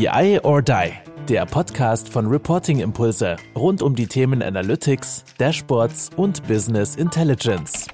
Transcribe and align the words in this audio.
BI 0.00 0.40
or 0.44 0.62
Die, 0.62 0.92
der 1.28 1.44
Podcast 1.44 2.08
von 2.08 2.24
Reporting 2.24 2.80
Impulse 2.80 3.36
rund 3.54 3.82
um 3.82 3.94
die 3.94 4.06
Themen 4.06 4.42
Analytics, 4.42 5.26
Dashboards 5.36 6.08
und 6.16 6.42
Business 6.48 6.96
Intelligence. 6.96 7.86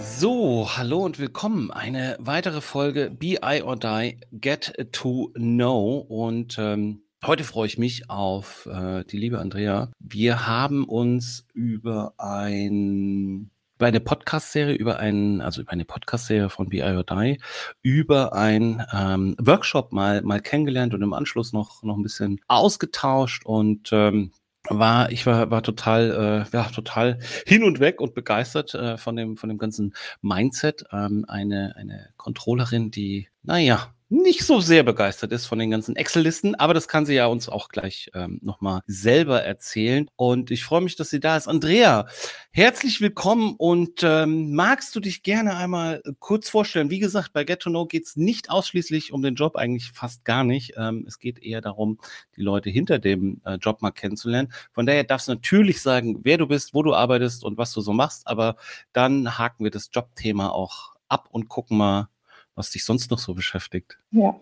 So, 0.00 0.68
hallo 0.76 1.00
und 1.00 1.18
willkommen. 1.18 1.72
Eine 1.72 2.16
weitere 2.20 2.60
Folge 2.60 3.10
BI 3.10 3.62
or 3.64 3.74
Die 3.74 4.20
Get 4.30 4.72
to 4.92 5.32
Know. 5.34 5.96
Und 6.08 6.58
ähm, 6.60 7.02
heute 7.26 7.42
freue 7.42 7.66
ich 7.66 7.76
mich 7.76 8.08
auf 8.08 8.68
äh, 8.72 9.02
die 9.02 9.18
liebe 9.18 9.40
Andrea. 9.40 9.90
Wir 9.98 10.46
haben 10.46 10.84
uns 10.84 11.44
über 11.54 12.14
ein 12.18 13.50
über 13.82 13.88
eine 13.88 13.98
Podcast-Serie, 13.98 14.76
über 14.76 15.00
einen, 15.00 15.40
also 15.40 15.60
über 15.60 15.72
eine 15.72 15.84
Podcast-Serie 15.84 16.50
von 16.50 16.68
BI 16.68 16.82
or 16.82 17.02
Die, 17.02 17.40
über 17.82 18.32
ein 18.32 18.86
ähm, 18.92 19.34
Workshop 19.40 19.90
mal, 19.92 20.22
mal 20.22 20.40
kennengelernt 20.40 20.94
und 20.94 21.02
im 21.02 21.12
Anschluss 21.12 21.52
noch, 21.52 21.82
noch 21.82 21.96
ein 21.96 22.04
bisschen 22.04 22.40
ausgetauscht 22.46 23.44
und 23.44 23.90
ähm, 23.90 24.30
war 24.68 25.10
ich 25.10 25.26
war 25.26 25.50
war 25.50 25.64
total 25.64 26.46
äh, 26.52 26.56
ja 26.56 26.62
total 26.68 27.18
hin 27.44 27.64
und 27.64 27.80
weg 27.80 28.00
und 28.00 28.14
begeistert 28.14 28.72
äh, 28.74 28.96
von 28.96 29.16
dem 29.16 29.36
von 29.36 29.48
dem 29.48 29.58
ganzen 29.58 29.94
Mindset. 30.20 30.84
Ähm, 30.92 31.24
eine 31.26 31.74
eine 31.76 32.10
Controllerin 32.16 32.92
die 32.92 33.26
naja 33.42 33.92
nicht 34.12 34.44
so 34.44 34.60
sehr 34.60 34.82
begeistert 34.82 35.32
ist 35.32 35.46
von 35.46 35.58
den 35.58 35.70
ganzen 35.70 35.96
Excel-Listen, 35.96 36.54
aber 36.54 36.74
das 36.74 36.86
kann 36.86 37.06
sie 37.06 37.14
ja 37.14 37.26
uns 37.26 37.48
auch 37.48 37.68
gleich 37.68 38.10
ähm, 38.12 38.40
nochmal 38.42 38.82
selber 38.86 39.42
erzählen. 39.42 40.06
Und 40.16 40.50
ich 40.50 40.64
freue 40.64 40.82
mich, 40.82 40.96
dass 40.96 41.08
sie 41.08 41.18
da 41.18 41.34
ist. 41.34 41.48
Andrea, 41.48 42.06
herzlich 42.50 43.00
willkommen 43.00 43.54
und 43.56 44.02
ähm, 44.02 44.54
magst 44.54 44.94
du 44.94 45.00
dich 45.00 45.22
gerne 45.22 45.56
einmal 45.56 46.02
kurz 46.18 46.50
vorstellen? 46.50 46.90
Wie 46.90 46.98
gesagt, 46.98 47.32
bei 47.32 47.44
Get 47.44 47.60
to 47.60 47.70
Know 47.70 47.86
geht 47.86 48.04
es 48.04 48.14
nicht 48.14 48.50
ausschließlich 48.50 49.14
um 49.14 49.22
den 49.22 49.34
Job, 49.34 49.56
eigentlich 49.56 49.92
fast 49.92 50.26
gar 50.26 50.44
nicht. 50.44 50.74
Ähm, 50.76 51.06
es 51.08 51.18
geht 51.18 51.42
eher 51.42 51.62
darum, 51.62 51.98
die 52.36 52.42
Leute 52.42 52.68
hinter 52.68 52.98
dem 52.98 53.40
äh, 53.46 53.54
Job 53.54 53.80
mal 53.80 53.92
kennenzulernen. 53.92 54.52
Von 54.72 54.84
daher 54.84 55.04
darfst 55.04 55.28
du 55.28 55.32
natürlich 55.32 55.80
sagen, 55.80 56.20
wer 56.22 56.36
du 56.36 56.46
bist, 56.46 56.74
wo 56.74 56.82
du 56.82 56.94
arbeitest 56.94 57.44
und 57.44 57.56
was 57.56 57.72
du 57.72 57.80
so 57.80 57.94
machst, 57.94 58.26
aber 58.26 58.56
dann 58.92 59.38
haken 59.38 59.64
wir 59.64 59.70
das 59.70 59.88
Jobthema 59.90 60.50
auch 60.50 60.92
ab 61.08 61.28
und 61.30 61.48
gucken 61.48 61.78
mal, 61.78 62.08
was 62.54 62.70
dich 62.70 62.84
sonst 62.84 63.10
noch 63.10 63.18
so 63.18 63.34
beschäftigt. 63.34 63.98
Ja, 64.10 64.36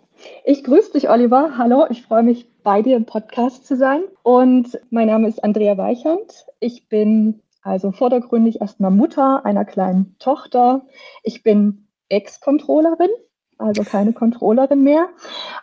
ich 0.44 0.64
grüße 0.64 0.92
dich, 0.92 1.08
Oliver. 1.08 1.56
Hallo, 1.56 1.86
ich 1.90 2.02
freue 2.02 2.22
mich, 2.22 2.46
bei 2.62 2.82
dir 2.82 2.96
im 2.96 3.06
Podcast 3.06 3.66
zu 3.66 3.76
sein. 3.76 4.02
Und 4.22 4.78
mein 4.90 5.06
Name 5.06 5.28
ist 5.28 5.42
Andrea 5.42 5.78
Weichand. 5.78 6.46
Ich 6.58 6.88
bin 6.88 7.42
also 7.62 7.92
vordergründig 7.92 8.60
erstmal 8.60 8.90
Mutter 8.90 9.44
einer 9.44 9.64
kleinen 9.64 10.16
Tochter. 10.18 10.86
Ich 11.22 11.42
bin 11.42 11.86
Ex-Controllerin, 12.08 13.10
also 13.58 13.84
keine 13.84 14.12
Controllerin 14.12 14.82
mehr. 14.82 15.08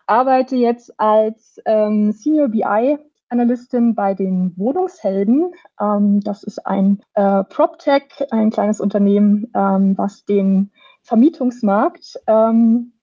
Arbeite 0.05 0.55
jetzt 0.55 0.99
als 0.99 1.59
ähm, 1.65 2.11
Senior 2.11 2.49
BI 2.49 2.97
Analystin 3.29 3.93
bei 3.93 4.13
den 4.13 4.53
Wohnungshelden. 4.55 5.51
Ähm, 5.79 6.21
das 6.21 6.43
ist 6.43 6.65
ein 6.65 7.01
äh, 7.13 7.43
PropTech, 7.43 8.31
ein 8.31 8.51
kleines 8.51 8.79
Unternehmen, 8.79 9.51
ähm, 9.53 9.97
was 9.97 10.23
den 10.25 10.71
Vermietungsmarkt 11.07 12.19
ähm, 12.27 12.93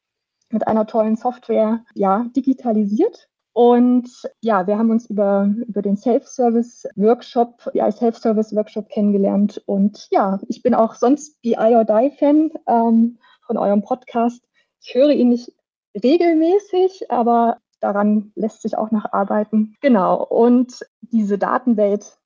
mit 0.51 0.67
einer 0.69 0.87
tollen 0.87 1.17
Software 1.17 1.85
ja, 1.95 2.27
digitalisiert. 2.37 3.29
Und 3.55 4.11
ja, 4.41 4.67
wir 4.67 4.79
haben 4.79 4.91
uns 4.91 5.09
über, 5.09 5.49
über 5.67 5.81
den 5.81 5.97
Self-Service-Workshop, 5.97 7.73
BI 7.73 7.91
Self-Service-Workshop 7.91 8.89
kennengelernt. 8.89 9.63
Und 9.67 10.09
ja, 10.11 10.39
ich 10.49 10.63
bin 10.63 10.75
auch 10.75 10.95
sonst 10.95 11.41
BI 11.41 11.57
or 11.57 11.85
Die-Fan 11.85 12.51
ähm, 12.67 13.19
von 13.47 13.57
eurem 13.57 13.83
Podcast. 13.83 14.45
Ich 14.81 14.95
höre 14.95 15.11
ihn 15.11 15.31
nicht 15.31 15.53
regelmäßig, 15.95 17.11
aber 17.11 17.59
daran 17.81 18.33
lässt 18.35 18.63
sich 18.63 18.77
auch 18.77 18.91
noch 18.91 19.13
arbeiten. 19.13 19.77
Genau. 19.81 20.23
Und 20.25 20.85
diese 21.01 21.39
Datenwelt 21.39 22.19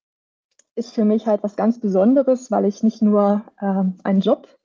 ist 0.74 0.94
für 0.94 1.04
mich 1.04 1.26
halt 1.26 1.42
was 1.42 1.56
ganz 1.56 1.78
Besonderes, 1.78 2.50
weil 2.50 2.64
ich 2.64 2.82
nicht 2.82 3.02
nur 3.02 3.42
äh, 3.60 3.84
einen 4.02 4.20
Job 4.20 4.57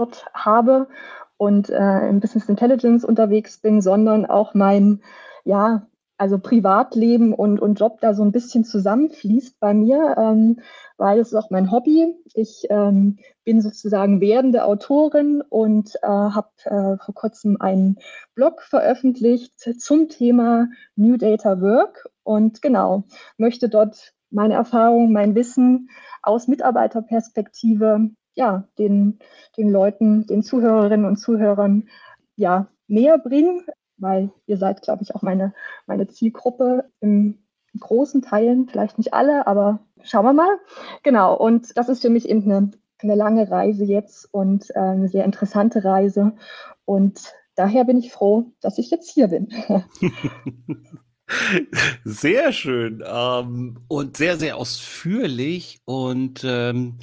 dort 0.00 0.26
habe 0.34 0.88
und 1.36 1.70
äh, 1.70 2.08
im 2.08 2.20
Business 2.20 2.48
Intelligence 2.48 3.04
unterwegs 3.04 3.58
bin, 3.58 3.80
sondern 3.80 4.26
auch 4.26 4.54
mein, 4.54 5.02
ja, 5.44 5.86
also 6.18 6.38
Privatleben 6.38 7.32
und, 7.32 7.60
und 7.60 7.80
Job 7.80 7.98
da 8.02 8.12
so 8.12 8.22
ein 8.22 8.30
bisschen 8.30 8.62
zusammenfließt 8.64 9.58
bei 9.58 9.72
mir, 9.72 10.16
ähm, 10.18 10.60
weil 10.98 11.18
es 11.18 11.28
ist 11.28 11.34
auch 11.34 11.48
mein 11.48 11.70
Hobby. 11.70 12.14
Ich 12.34 12.66
ähm, 12.68 13.16
bin 13.42 13.62
sozusagen 13.62 14.20
werdende 14.20 14.64
Autorin 14.64 15.42
und 15.48 15.94
äh, 16.02 16.06
habe 16.06 16.50
äh, 16.64 16.98
vor 17.02 17.14
kurzem 17.14 17.56
einen 17.58 17.96
Blog 18.34 18.60
veröffentlicht 18.60 19.58
zum 19.80 20.10
Thema 20.10 20.68
New 20.94 21.16
Data 21.16 21.62
Work 21.62 22.10
und 22.22 22.60
genau, 22.60 23.04
möchte 23.38 23.70
dort 23.70 24.12
meine 24.30 24.54
Erfahrungen, 24.54 25.14
mein 25.14 25.34
Wissen 25.34 25.88
aus 26.22 26.48
Mitarbeiterperspektive 26.48 28.10
ja, 28.34 28.64
den, 28.78 29.18
den 29.56 29.70
Leuten, 29.70 30.26
den 30.26 30.42
Zuhörerinnen 30.42 31.06
und 31.06 31.16
Zuhörern 31.16 31.88
ja, 32.36 32.68
näher 32.86 33.18
bringen, 33.18 33.66
weil 33.96 34.30
ihr 34.46 34.56
seid, 34.56 34.82
glaube 34.82 35.02
ich, 35.02 35.14
auch 35.14 35.22
meine, 35.22 35.52
meine 35.86 36.08
Zielgruppe 36.08 36.90
im 37.00 37.38
großen 37.78 38.22
Teilen, 38.22 38.68
vielleicht 38.68 38.98
nicht 38.98 39.14
alle, 39.14 39.46
aber 39.46 39.80
schauen 40.02 40.24
wir 40.24 40.32
mal. 40.32 40.58
Genau, 41.02 41.36
und 41.36 41.76
das 41.76 41.88
ist 41.88 42.02
für 42.02 42.10
mich 42.10 42.28
eben 42.28 42.44
eine, 42.44 42.70
eine 42.98 43.14
lange 43.14 43.50
Reise 43.50 43.84
jetzt 43.84 44.32
und 44.32 44.70
äh, 44.70 44.78
eine 44.78 45.08
sehr 45.08 45.24
interessante 45.24 45.84
Reise. 45.84 46.32
Und 46.84 47.32
daher 47.54 47.84
bin 47.84 47.98
ich 47.98 48.12
froh, 48.12 48.46
dass 48.60 48.78
ich 48.78 48.90
jetzt 48.90 49.10
hier 49.10 49.28
bin. 49.28 49.48
Sehr 52.04 52.52
schön 52.52 53.04
ähm, 53.06 53.78
und 53.88 54.16
sehr, 54.16 54.36
sehr 54.36 54.56
ausführlich. 54.56 55.80
Und 55.84 56.42
ähm, 56.44 56.96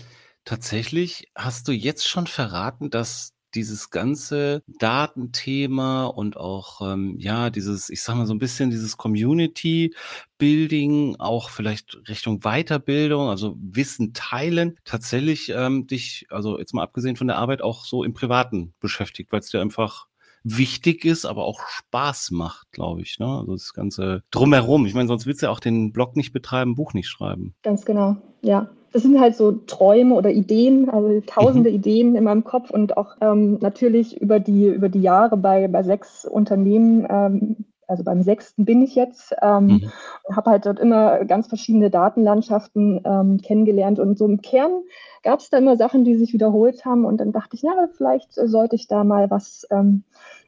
Tatsächlich 0.48 1.30
hast 1.36 1.68
du 1.68 1.74
jetzt 1.74 2.08
schon 2.08 2.26
verraten, 2.26 2.90
dass 2.90 3.34
dieses 3.54 3.90
ganze 3.90 4.64
Datenthema 4.80 6.06
und 6.06 6.38
auch, 6.38 6.80
ähm, 6.82 7.18
ja, 7.20 7.50
dieses, 7.50 7.90
ich 7.90 8.02
sag 8.02 8.16
mal 8.16 8.26
so 8.26 8.34
ein 8.34 8.40
bisschen 8.40 8.70
dieses 8.70 8.96
Community 8.96 9.94
Building, 10.38 11.18
auch 11.20 11.50
vielleicht 11.50 11.98
Richtung 12.08 12.40
Weiterbildung, 12.44 13.28
also 13.28 13.58
Wissen 13.60 14.14
teilen, 14.14 14.78
tatsächlich 14.86 15.50
ähm, 15.50 15.86
dich, 15.86 16.28
also 16.30 16.58
jetzt 16.58 16.74
mal 16.74 16.84
abgesehen 16.84 17.18
von 17.18 17.28
der 17.28 17.38
Arbeit, 17.38 17.62
auch 17.62 17.84
so 17.84 18.06
im 18.06 18.14
Privaten 18.14 18.74
beschäftigt, 18.80 19.34
weil 19.34 19.42
es 19.42 19.50
dir 19.50 19.60
einfach 19.60 20.08
wichtig 20.50 21.06
ist, 21.06 21.26
aber 21.26 21.46
auch 21.46 21.62
Spaß 21.68 22.32
macht, 22.32 22.72
glaube 22.72 23.02
ich. 23.02 23.18
Ne? 23.20 23.28
Also 23.28 23.54
das 23.54 23.74
Ganze 23.74 24.24
drumherum. 24.32 24.86
Ich 24.86 24.94
meine, 24.94 25.08
sonst 25.08 25.26
willst 25.26 25.42
du 25.42 25.48
ja 25.48 25.52
auch 25.52 25.60
den 25.60 25.92
Blog 25.92 26.16
nicht 26.16 26.34
betreiben, 26.34 26.76
Buch 26.76 26.94
nicht 26.94 27.08
schreiben. 27.08 27.56
Ganz 27.64 27.86
genau, 27.86 28.18
ja 28.42 28.70
das 28.98 29.04
sind 29.04 29.20
halt 29.20 29.36
so 29.36 29.52
Träume 29.52 30.16
oder 30.16 30.32
Ideen, 30.32 30.90
also 30.90 31.22
tausende 31.26 31.70
mhm. 31.70 31.76
Ideen 31.76 32.16
in 32.16 32.24
meinem 32.24 32.44
Kopf 32.44 32.72
und 32.72 32.98
auch 32.98 33.16
ähm, 33.22 33.60
natürlich 33.62 34.20
über 34.20 34.40
die, 34.40 34.68
über 34.68 34.90
die 34.90 35.02
Jahre 35.02 35.38
bei, 35.38 35.68
bei 35.68 35.84
sechs 35.84 36.26
Unternehmen, 36.26 37.06
ähm, 37.10 37.66
also 37.88 38.04
beim 38.04 38.22
sechsten 38.22 38.66
bin 38.66 38.82
ich 38.82 38.96
jetzt, 38.96 39.34
ähm, 39.42 39.66
mhm. 39.66 39.92
und 40.24 40.36
habe 40.36 40.52
halt 40.52 40.66
dort 40.66 40.80
immer 40.80 41.26
ganz 41.26 41.48
verschiedene 41.48 41.90
Datenlandschaften 41.90 43.02
ähm, 43.06 43.38
kennengelernt 43.42 44.00
und 44.00 44.18
so 44.18 44.26
im 44.26 44.42
Kern 44.42 44.84
gab 45.24 45.40
es 45.40 45.50
da 45.50 45.58
immer 45.58 45.78
Sachen, 45.78 46.06
die 46.06 46.16
sich 46.16 46.34
wiederholt 46.34 46.86
haben 46.86 47.06
und 47.06 47.18
dann 47.18 47.32
dachte 47.32 47.56
ich, 47.56 47.64
na, 47.64 47.90
vielleicht 47.96 48.34
sollte 48.34 48.76
ich 48.76 48.88
da 48.88 49.04
mal 49.04 49.30
was 49.30 49.68
ähm, 49.72 50.04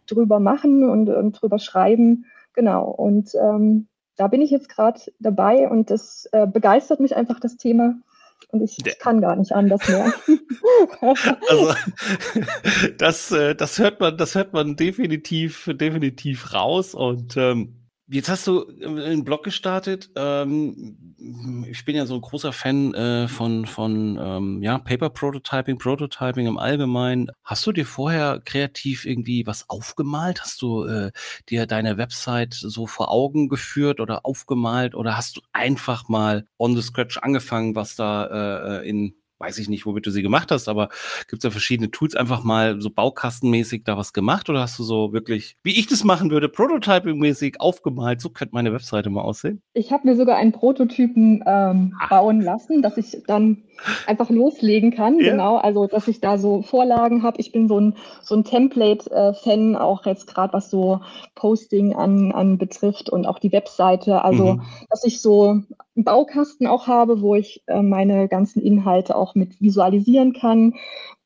drüber 0.07 0.39
machen 0.39 0.89
und, 0.89 1.09
und 1.09 1.33
drüber 1.33 1.59
schreiben. 1.59 2.25
Genau, 2.53 2.89
und 2.89 3.31
ähm, 3.35 3.87
da 4.15 4.27
bin 4.27 4.41
ich 4.41 4.51
jetzt 4.51 4.69
gerade 4.69 4.99
dabei 5.19 5.69
und 5.69 5.91
das 5.91 6.27
äh, 6.31 6.45
begeistert 6.45 6.99
mich 6.99 7.15
einfach, 7.15 7.39
das 7.39 7.57
Thema. 7.57 7.95
Und 8.47 8.63
ich 8.63 8.77
Der. 8.77 8.95
kann 8.95 9.21
gar 9.21 9.35
nicht 9.35 9.51
anders 9.51 9.87
mehr. 9.87 10.13
also 11.49 11.73
das, 12.97 13.31
äh, 13.31 13.55
das 13.55 13.77
hört 13.77 13.99
man, 13.99 14.17
das 14.17 14.35
hört 14.35 14.53
man 14.53 14.75
definitiv, 14.75 15.69
definitiv 15.73 16.53
raus. 16.53 16.95
Und 16.95 17.37
ähm, 17.37 17.78
Jetzt 18.11 18.27
hast 18.27 18.47
du 18.47 18.65
einen 18.83 19.23
Blog 19.23 19.43
gestartet. 19.43 20.09
Ähm, 20.15 21.15
ich 21.69 21.85
bin 21.85 21.95
ja 21.95 22.07
so 22.07 22.15
ein 22.15 22.21
großer 22.21 22.51
Fan 22.51 22.91
äh, 22.95 23.27
von, 23.27 23.67
von 23.67 24.17
ähm, 24.19 24.63
ja, 24.63 24.79
Paper 24.79 25.11
Prototyping, 25.11 25.77
Prototyping 25.77 26.47
im 26.47 26.57
Allgemeinen. 26.57 27.29
Hast 27.43 27.67
du 27.67 27.71
dir 27.71 27.85
vorher 27.85 28.41
kreativ 28.43 29.05
irgendwie 29.05 29.45
was 29.45 29.69
aufgemalt? 29.69 30.41
Hast 30.41 30.63
du 30.63 30.85
äh, 30.85 31.11
dir 31.49 31.67
deine 31.67 31.97
Website 31.97 32.55
so 32.55 32.87
vor 32.87 33.11
Augen 33.11 33.47
geführt 33.47 33.99
oder 33.99 34.25
aufgemalt 34.25 34.95
oder 34.95 35.15
hast 35.15 35.37
du 35.37 35.41
einfach 35.53 36.09
mal 36.09 36.47
on 36.57 36.75
the 36.75 36.81
scratch 36.81 37.19
angefangen, 37.19 37.75
was 37.75 37.95
da 37.95 38.79
äh, 38.79 38.89
in 38.89 39.13
weiß 39.39 39.57
ich 39.57 39.69
nicht, 39.69 39.85
womit 39.85 40.05
du 40.05 40.11
sie 40.11 40.21
gemacht 40.21 40.51
hast, 40.51 40.67
aber 40.67 40.89
gibt 41.27 41.39
es 41.39 41.43
ja 41.43 41.49
verschiedene 41.49 41.91
Tools, 41.91 42.15
einfach 42.15 42.43
mal 42.43 42.81
so 42.81 42.89
baukastenmäßig 42.89 43.83
da 43.85 43.97
was 43.97 44.13
gemacht 44.13 44.49
oder 44.49 44.61
hast 44.61 44.77
du 44.79 44.83
so 44.83 45.13
wirklich, 45.13 45.57
wie 45.63 45.79
ich 45.79 45.87
das 45.87 46.03
machen 46.03 46.29
würde, 46.29 46.47
Prototyping-mäßig 46.47 47.59
aufgemalt? 47.59 48.21
So 48.21 48.29
könnte 48.29 48.53
meine 48.53 48.73
Webseite 48.73 49.09
mal 49.09 49.21
aussehen. 49.21 49.61
Ich 49.73 49.91
habe 49.91 50.07
mir 50.07 50.15
sogar 50.15 50.37
einen 50.37 50.51
Prototypen 50.51 51.43
ähm, 51.45 51.95
bauen 52.09 52.41
lassen, 52.41 52.81
dass 52.81 52.97
ich 52.97 53.23
dann 53.27 53.63
einfach 54.05 54.29
loslegen 54.29 54.91
kann. 54.91 55.19
Ja. 55.19 55.31
Genau, 55.31 55.57
also 55.57 55.87
dass 55.87 56.07
ich 56.07 56.19
da 56.19 56.37
so 56.37 56.61
Vorlagen 56.61 57.23
habe. 57.23 57.39
Ich 57.39 57.51
bin 57.51 57.67
so 57.67 57.79
ein, 57.79 57.95
so 58.21 58.35
ein 58.35 58.43
Template-Fan, 58.43 59.75
auch 59.75 60.05
jetzt 60.05 60.27
gerade 60.27 60.53
was 60.53 60.69
so 60.69 61.01
Posting 61.35 61.93
an, 61.95 62.31
an 62.31 62.57
betrifft 62.57 63.09
und 63.09 63.25
auch 63.25 63.39
die 63.39 63.51
Webseite. 63.51 64.23
Also, 64.23 64.55
mhm. 64.55 64.61
dass 64.89 65.03
ich 65.03 65.21
so 65.21 65.61
einen 65.99 66.05
Baukasten 66.05 66.65
auch 66.65 66.87
habe, 66.87 67.21
wo 67.21 67.35
ich 67.35 67.61
äh, 67.67 67.81
meine 67.81 68.29
ganzen 68.29 68.61
Inhalte 68.61 69.15
auch 69.17 69.35
mit 69.35 69.59
visualisieren 69.61 70.31
kann. 70.31 70.75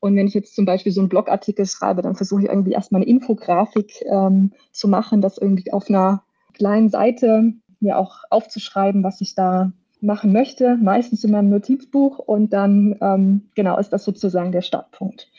Und 0.00 0.16
wenn 0.16 0.26
ich 0.26 0.34
jetzt 0.34 0.56
zum 0.56 0.64
Beispiel 0.64 0.90
so 0.90 1.00
einen 1.00 1.08
Blogartikel 1.08 1.64
schreibe, 1.64 2.02
dann 2.02 2.16
versuche 2.16 2.42
ich 2.42 2.48
irgendwie 2.48 2.72
erstmal 2.72 3.02
eine 3.02 3.10
Infografik 3.10 4.02
ähm, 4.10 4.52
zu 4.72 4.88
machen, 4.88 5.20
das 5.20 5.38
irgendwie 5.38 5.72
auf 5.72 5.88
einer 5.88 6.24
kleinen 6.54 6.88
Seite 6.88 7.52
mir 7.78 7.98
auch 7.98 8.24
aufzuschreiben, 8.30 9.04
was 9.04 9.20
ich 9.20 9.36
da 9.36 9.72
machen 10.00 10.32
möchte, 10.32 10.76
meistens 10.76 11.22
in 11.22 11.30
meinem 11.30 11.50
Notizbuch 11.50 12.18
und 12.18 12.52
dann 12.52 12.96
ähm, 13.00 13.48
genau 13.54 13.78
ist 13.78 13.90
das 13.90 14.04
sozusagen 14.04 14.50
der 14.50 14.62
Startpunkt. 14.62 15.30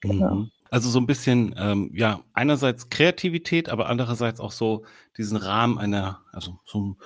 Genau. 0.00 0.34
Mhm. 0.34 0.50
Also 0.70 0.88
so 0.88 0.98
ein 0.98 1.06
bisschen, 1.06 1.54
ähm, 1.58 1.90
ja, 1.94 2.20
einerseits 2.32 2.88
Kreativität, 2.90 3.68
aber 3.68 3.88
andererseits 3.88 4.40
auch 4.40 4.52
so 4.52 4.84
diesen 5.16 5.36
Rahmen 5.36 5.78
einer, 5.78 6.20
also 6.32 6.58
so 6.64 6.96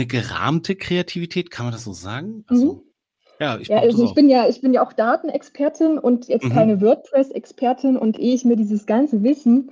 eine 0.00 0.06
gerahmte 0.06 0.76
Kreativität, 0.76 1.50
kann 1.50 1.66
man 1.66 1.72
das 1.72 1.84
so 1.84 1.92
sagen? 1.92 2.44
Also, 2.48 2.72
mhm. 2.74 2.80
Ja, 3.38 3.56
ich, 3.58 3.68
ja, 3.68 3.78
also 3.78 4.04
ich 4.04 4.12
bin 4.12 4.28
ja, 4.28 4.48
ich 4.48 4.60
bin 4.60 4.74
ja 4.74 4.84
auch 4.84 4.92
Datenexpertin 4.92 5.98
und 5.98 6.28
jetzt 6.28 6.44
mhm. 6.44 6.50
keine 6.52 6.80
WordPress-Expertin 6.82 7.96
und 7.96 8.18
ehe 8.18 8.34
ich 8.34 8.44
mir 8.44 8.56
dieses 8.56 8.84
ganze 8.84 9.22
Wissen 9.22 9.70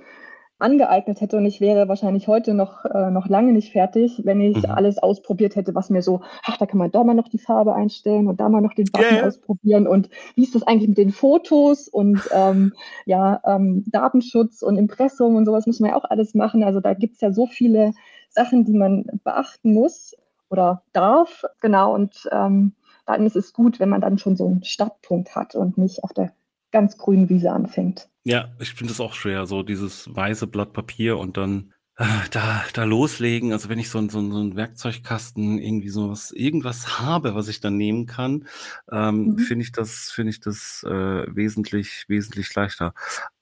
angeeignet 0.57 1.21
hätte 1.21 1.37
und 1.37 1.45
ich 1.45 1.61
wäre 1.61 1.87
wahrscheinlich 1.87 2.27
heute 2.27 2.53
noch, 2.53 2.83
äh, 2.83 3.11
noch 3.11 3.27
lange 3.27 3.53
nicht 3.53 3.71
fertig, 3.71 4.21
wenn 4.25 4.41
ich 4.41 4.57
mhm. 4.57 4.71
alles 4.71 4.97
ausprobiert 4.97 5.55
hätte, 5.55 5.73
was 5.73 5.89
mir 5.89 6.01
so, 6.01 6.21
ach, 6.43 6.57
da 6.57 6.65
kann 6.65 6.79
man 6.79 6.91
da 6.91 7.03
mal 7.03 7.13
noch 7.13 7.29
die 7.29 7.37
Farbe 7.37 7.73
einstellen 7.75 8.27
und 8.27 8.39
da 8.39 8.49
mal 8.49 8.59
noch 8.59 8.73
den 8.73 8.87
Button 8.91 9.15
yeah. 9.17 9.27
ausprobieren 9.27 9.87
und 9.87 10.09
wie 10.35 10.43
ist 10.43 10.55
das 10.55 10.63
eigentlich 10.63 10.89
mit 10.89 10.97
den 10.97 11.11
Fotos 11.11 11.87
und 11.87 12.19
ähm, 12.33 12.73
ja, 13.05 13.39
ähm, 13.45 13.85
Datenschutz 13.87 14.63
und 14.63 14.77
Impressum 14.77 15.35
und 15.35 15.45
sowas 15.45 15.65
muss 15.67 15.79
man 15.79 15.91
ja 15.91 15.95
auch 15.95 16.05
alles 16.05 16.33
machen. 16.33 16.63
Also 16.63 16.81
da 16.81 16.93
gibt 16.93 17.15
es 17.15 17.21
ja 17.21 17.31
so 17.31 17.45
viele 17.45 17.93
Sachen, 18.29 18.65
die 18.65 18.73
man 18.73 19.05
beachten 19.23 19.73
muss 19.73 20.15
oder 20.49 20.83
darf, 20.93 21.43
genau, 21.61 21.93
und 21.93 22.27
ähm, 22.31 22.73
dann 23.05 23.25
ist 23.25 23.35
es 23.35 23.53
gut, 23.53 23.79
wenn 23.79 23.89
man 23.89 24.01
dann 24.01 24.17
schon 24.17 24.35
so 24.35 24.47
einen 24.47 24.63
Startpunkt 24.63 25.35
hat 25.35 25.55
und 25.55 25.77
nicht 25.77 26.03
auf 26.03 26.13
der 26.13 26.33
ganz 26.71 26.97
grünen 26.97 27.29
Wiese 27.29 27.51
anfängt. 27.51 28.07
Ja, 28.23 28.49
ich 28.59 28.73
finde 28.73 28.93
es 28.93 28.99
auch 28.99 29.13
schwer, 29.13 29.45
so 29.45 29.63
dieses 29.63 30.13
weiße 30.13 30.47
Blatt 30.47 30.73
Papier 30.73 31.17
und 31.17 31.37
dann 31.37 31.73
äh, 31.99 32.05
da, 32.31 32.63
da 32.73 32.83
loslegen. 32.83 33.51
Also 33.51 33.69
wenn 33.69 33.79
ich 33.79 33.89
so, 33.89 33.99
so, 34.09 34.31
so 34.31 34.39
einen 34.39 34.55
Werkzeugkasten 34.55 35.57
irgendwie 35.57 35.89
sowas, 35.89 36.31
irgendwas 36.31 36.99
habe, 36.99 37.35
was 37.35 37.47
ich 37.47 37.59
dann 37.59 37.77
nehmen 37.77 38.05
kann, 38.05 38.47
ähm, 38.91 39.31
mhm. 39.31 39.39
finde 39.39 39.63
ich 39.63 39.71
das, 39.71 40.11
finde 40.11 40.31
ich 40.31 40.39
das 40.39 40.83
äh, 40.87 41.25
wesentlich, 41.35 42.05
wesentlich 42.07 42.53
leichter. 42.53 42.93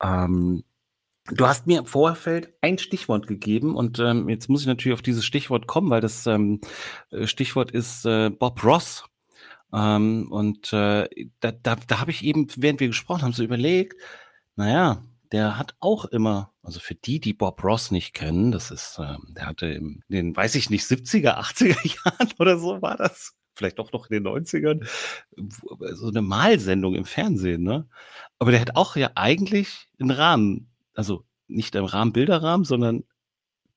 Ähm, 0.01 0.63
Du 1.31 1.45
hast 1.45 1.67
mir 1.67 1.79
im 1.79 1.85
Vorfeld 1.85 2.53
ein 2.61 2.77
Stichwort 2.77 3.27
gegeben 3.27 3.75
und 3.75 3.99
ähm, 3.99 4.29
jetzt 4.29 4.47
muss 4.47 4.61
ich 4.61 4.67
natürlich 4.67 4.93
auf 4.93 5.01
dieses 5.01 5.25
Stichwort 5.25 5.67
kommen, 5.67 5.89
weil 5.89 5.99
das 5.99 6.25
ähm, 6.25 6.61
äh, 7.11 7.27
Stichwort 7.27 7.71
ist 7.71 8.05
äh, 8.05 8.29
Bob 8.29 8.63
Ross. 8.63 9.03
Ähm, 9.73 10.31
und 10.31 10.71
äh, 10.71 11.09
da, 11.41 11.51
da, 11.51 11.75
da 11.75 11.99
habe 11.99 12.11
ich 12.11 12.23
eben, 12.23 12.47
während 12.55 12.79
wir 12.79 12.87
gesprochen 12.87 13.23
haben, 13.23 13.33
so 13.33 13.43
überlegt, 13.43 14.01
naja, 14.55 15.03
der 15.33 15.57
hat 15.57 15.75
auch 15.81 16.05
immer, 16.05 16.53
also 16.63 16.79
für 16.79 16.95
die, 16.95 17.19
die 17.19 17.33
Bob 17.33 17.61
Ross 17.61 17.91
nicht 17.91 18.13
kennen, 18.13 18.53
das 18.53 18.71
ist, 18.71 18.97
ähm, 18.97 19.33
der 19.35 19.47
hatte 19.47 19.67
in 19.67 20.03
den, 20.07 20.33
weiß 20.33 20.55
ich 20.55 20.69
nicht, 20.69 20.85
70er, 20.85 21.37
80er 21.37 21.95
Jahren 22.05 22.31
oder 22.39 22.57
so 22.57 22.81
war 22.81 22.95
das, 22.95 23.33
vielleicht 23.53 23.79
auch 23.79 23.91
noch 23.91 24.09
in 24.09 24.23
den 24.23 24.33
90ern, 24.33 24.87
so 25.93 26.07
eine 26.07 26.21
Malsendung 26.21 26.95
im 26.95 27.05
Fernsehen, 27.05 27.63
ne? 27.63 27.87
Aber 28.39 28.51
der 28.51 28.61
hat 28.61 28.77
auch 28.77 28.95
ja 28.95 29.11
eigentlich 29.15 29.89
einen 29.99 30.11
Rahmen, 30.11 30.69
also 30.97 31.23
nicht 31.47 31.75
im 31.75 31.85
Rahmen 31.85 32.11
Bilderrahmen, 32.11 32.65
sondern 32.65 33.03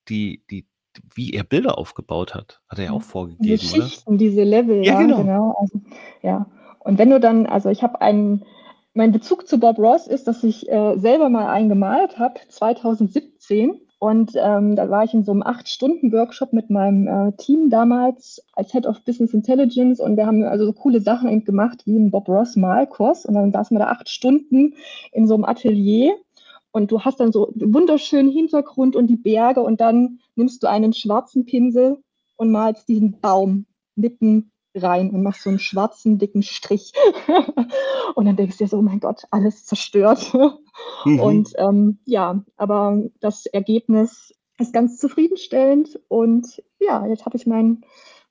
die, 0.09 0.43
die, 0.51 0.67
wie 1.15 1.33
er 1.33 1.45
Bilder 1.45 1.79
aufgebaut 1.79 2.35
hat, 2.35 2.61
hat 2.69 2.79
er 2.79 2.87
ja 2.87 2.93
auch 2.93 3.03
vorgegeben, 3.03 3.45
diese 3.45 3.83
Schichten, 3.83 4.09
oder? 4.11 4.19
diese 4.19 4.43
Level, 4.43 4.85
ja, 4.85 4.95
ja 4.95 5.01
genau. 5.03 5.19
genau. 5.19 5.57
Also, 5.61 5.81
ja. 6.23 6.47
Und 6.81 6.99
wenn 6.99 7.11
du 7.11 7.21
dann, 7.21 7.47
also 7.47 7.69
ich 7.69 7.83
habe 7.83 8.01
einen, 8.01 8.45
mein 8.95 9.13
Bezug 9.13 9.47
zu 9.47 9.61
Bob 9.61 9.79
Ross 9.79 10.07
ist, 10.07 10.27
dass 10.27 10.43
ich 10.43 10.69
äh, 10.69 10.97
selber 10.99 11.29
mal 11.29 11.49
einen 11.49 11.69
gemalt 11.69 12.19
habe, 12.19 12.41
2017. 12.49 13.81
Und 14.01 14.33
ähm, 14.35 14.77
da 14.77 14.89
war 14.89 15.05
ich 15.05 15.13
in 15.13 15.25
so 15.25 15.33
einem 15.33 15.43
Acht-Stunden-Workshop 15.43 16.55
mit 16.55 16.71
meinem 16.71 17.07
äh, 17.07 17.33
Team 17.37 17.69
damals 17.69 18.43
als 18.55 18.73
Head 18.73 18.87
of 18.87 19.05
Business 19.05 19.35
Intelligence 19.35 20.01
und 20.01 20.17
wir 20.17 20.25
haben 20.25 20.43
also 20.43 20.65
so 20.65 20.73
coole 20.73 21.03
Sachen 21.03 21.29
eben 21.29 21.45
gemacht 21.45 21.83
wie 21.85 21.99
ein 21.99 22.11
Bob 22.11 22.27
Ross 22.27 22.57
Malkurs 22.57 23.27
und 23.27 23.35
dann 23.35 23.53
saßen 23.53 23.77
wir 23.77 23.85
da 23.85 23.91
acht 23.91 24.09
Stunden 24.09 24.73
in 25.13 25.27
so 25.27 25.35
einem 25.35 25.45
Atelier 25.45 26.15
und 26.73 26.91
du 26.91 27.01
hast 27.01 27.21
dann 27.21 27.33
so 27.33 27.49
einen 27.49 27.75
wunderschönen 27.75 28.31
Hintergrund 28.31 28.97
und 28.97 29.09
die 29.09 29.17
Berge 29.17 29.61
und 29.61 29.81
dann 29.81 30.21
nimmst 30.35 30.63
du 30.63 30.69
einen 30.69 30.93
schwarzen 30.93 31.45
Pinsel 31.45 31.99
und 32.37 32.51
malst 32.51 32.89
diesen 32.89 33.21
Baum 33.21 33.67
mitten 33.97 34.51
rein 34.75 35.11
und 35.11 35.23
machst 35.23 35.43
so 35.43 35.51
einen 35.51 35.59
schwarzen, 35.59 36.19
dicken 36.19 36.43
Strich. 36.43 36.93
und 38.15 38.25
dann 38.27 38.37
denkst 38.37 38.59
du 38.59 38.65
dir 38.65 38.69
so, 38.69 38.79
oh 38.79 38.83
mein 38.83 39.01
Gott, 39.01 39.25
alles 39.31 39.65
zerstört. 39.65 40.33
Mhm. 41.05 41.21
Und 41.21 41.53
ähm, 41.57 41.99
ja, 42.05 42.43
aber 42.57 43.03
das 43.21 43.47
Ergebnis 43.47 44.35
ist 44.59 44.73
ganz 44.73 44.99
zufriedenstellend. 44.99 45.99
Und 46.09 46.63
ja, 46.79 47.07
jetzt 47.07 47.27
habe 47.27 47.37
ich 47.37 47.47
mein, 47.47 47.83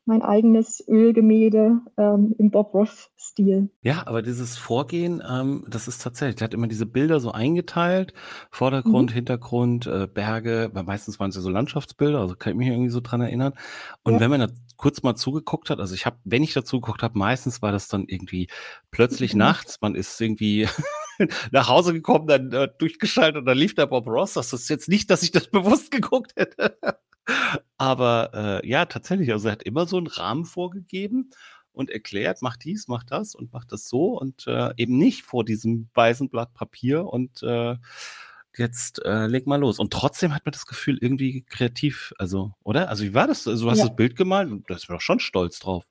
mein 0.05 0.21
eigenes 0.21 0.83
Ölgemälde 0.87 1.81
ähm, 1.97 2.33
im 2.37 2.49
Bob 2.49 2.73
Ross-Stil. 2.73 3.69
Ja, 3.81 4.07
aber 4.07 4.21
dieses 4.21 4.57
Vorgehen, 4.57 5.21
ähm, 5.27 5.65
das 5.69 5.87
ist 5.87 6.01
tatsächlich, 6.01 6.37
der 6.37 6.45
hat 6.45 6.53
immer 6.53 6.67
diese 6.67 6.85
Bilder 6.85 7.19
so 7.19 7.31
eingeteilt, 7.31 8.13
Vordergrund, 8.49 9.11
mhm. 9.11 9.15
Hintergrund, 9.15 9.87
äh, 9.87 10.07
Berge, 10.07 10.71
weil 10.73 10.83
meistens 10.83 11.19
waren 11.19 11.29
es 11.29 11.35
ja 11.35 11.41
so 11.41 11.49
Landschaftsbilder, 11.49 12.19
also 12.19 12.35
kann 12.35 12.53
ich 12.53 12.57
mich 12.57 12.69
irgendwie 12.69 12.89
so 12.89 13.01
dran 13.01 13.21
erinnern. 13.21 13.53
Und 14.03 14.15
ja. 14.15 14.19
wenn 14.19 14.31
man 14.31 14.39
da 14.39 14.47
kurz 14.77 15.03
mal 15.03 15.15
zugeguckt 15.15 15.69
hat, 15.69 15.79
also 15.79 15.93
ich 15.93 16.05
habe, 16.05 16.17
wenn 16.23 16.43
ich 16.43 16.53
dazu 16.53 16.79
geguckt 16.79 17.03
habe, 17.03 17.17
meistens 17.17 17.61
war 17.61 17.71
das 17.71 17.87
dann 17.87 18.05
irgendwie 18.07 18.47
plötzlich 18.91 19.33
mhm. 19.33 19.39
nachts, 19.39 19.79
man 19.81 19.95
ist 19.95 20.19
irgendwie 20.19 20.67
nach 21.51 21.67
Hause 21.67 21.93
gekommen, 21.93 22.27
dann 22.27 22.51
äh, 22.51 22.67
durchgeschaltet 22.79 23.37
und 23.37 23.45
dann 23.45 23.57
lief 23.57 23.75
der 23.75 23.85
Bob 23.87 24.07
Ross. 24.07 24.33
Das 24.33 24.53
ist 24.53 24.69
jetzt 24.69 24.89
nicht, 24.89 25.09
dass 25.11 25.23
ich 25.23 25.31
das 25.31 25.49
bewusst 25.49 25.91
geguckt 25.91 26.33
hätte. 26.35 26.77
Aber 27.77 28.31
äh, 28.33 28.67
ja, 28.67 28.85
tatsächlich, 28.85 29.31
also 29.31 29.47
er 29.47 29.53
hat 29.53 29.63
immer 29.63 29.85
so 29.85 29.97
einen 29.97 30.07
Rahmen 30.07 30.45
vorgegeben 30.45 31.29
und 31.71 31.89
erklärt, 31.89 32.39
mach 32.41 32.57
dies, 32.57 32.87
mach 32.87 33.03
das 33.03 33.35
und 33.35 33.53
mach 33.53 33.65
das 33.65 33.87
so 33.87 34.19
und 34.19 34.47
äh, 34.47 34.71
eben 34.77 34.97
nicht 34.97 35.23
vor 35.23 35.45
diesem 35.45 35.89
weißen 35.93 36.29
Blatt 36.29 36.53
Papier 36.53 37.05
und 37.05 37.41
äh, 37.43 37.75
jetzt 38.57 39.03
äh, 39.05 39.27
leg 39.27 39.47
mal 39.47 39.59
los. 39.59 39.79
Und 39.79 39.93
trotzdem 39.93 40.33
hat 40.33 40.45
man 40.45 40.51
das 40.51 40.65
Gefühl, 40.65 40.97
irgendwie 40.99 41.43
kreativ, 41.43 42.13
also, 42.17 42.51
oder? 42.63 42.89
Also 42.89 43.03
wie 43.03 43.13
war 43.13 43.27
das? 43.27 43.47
Also, 43.47 43.65
du 43.65 43.71
hast 43.71 43.79
ja. 43.79 43.87
das 43.87 43.95
Bild 43.95 44.15
gemalt 44.15 44.51
und 44.51 44.69
da 44.69 44.75
ist 44.75 44.89
man 44.89 44.97
doch 44.97 45.01
schon 45.01 45.19
stolz 45.19 45.59
drauf. 45.59 45.85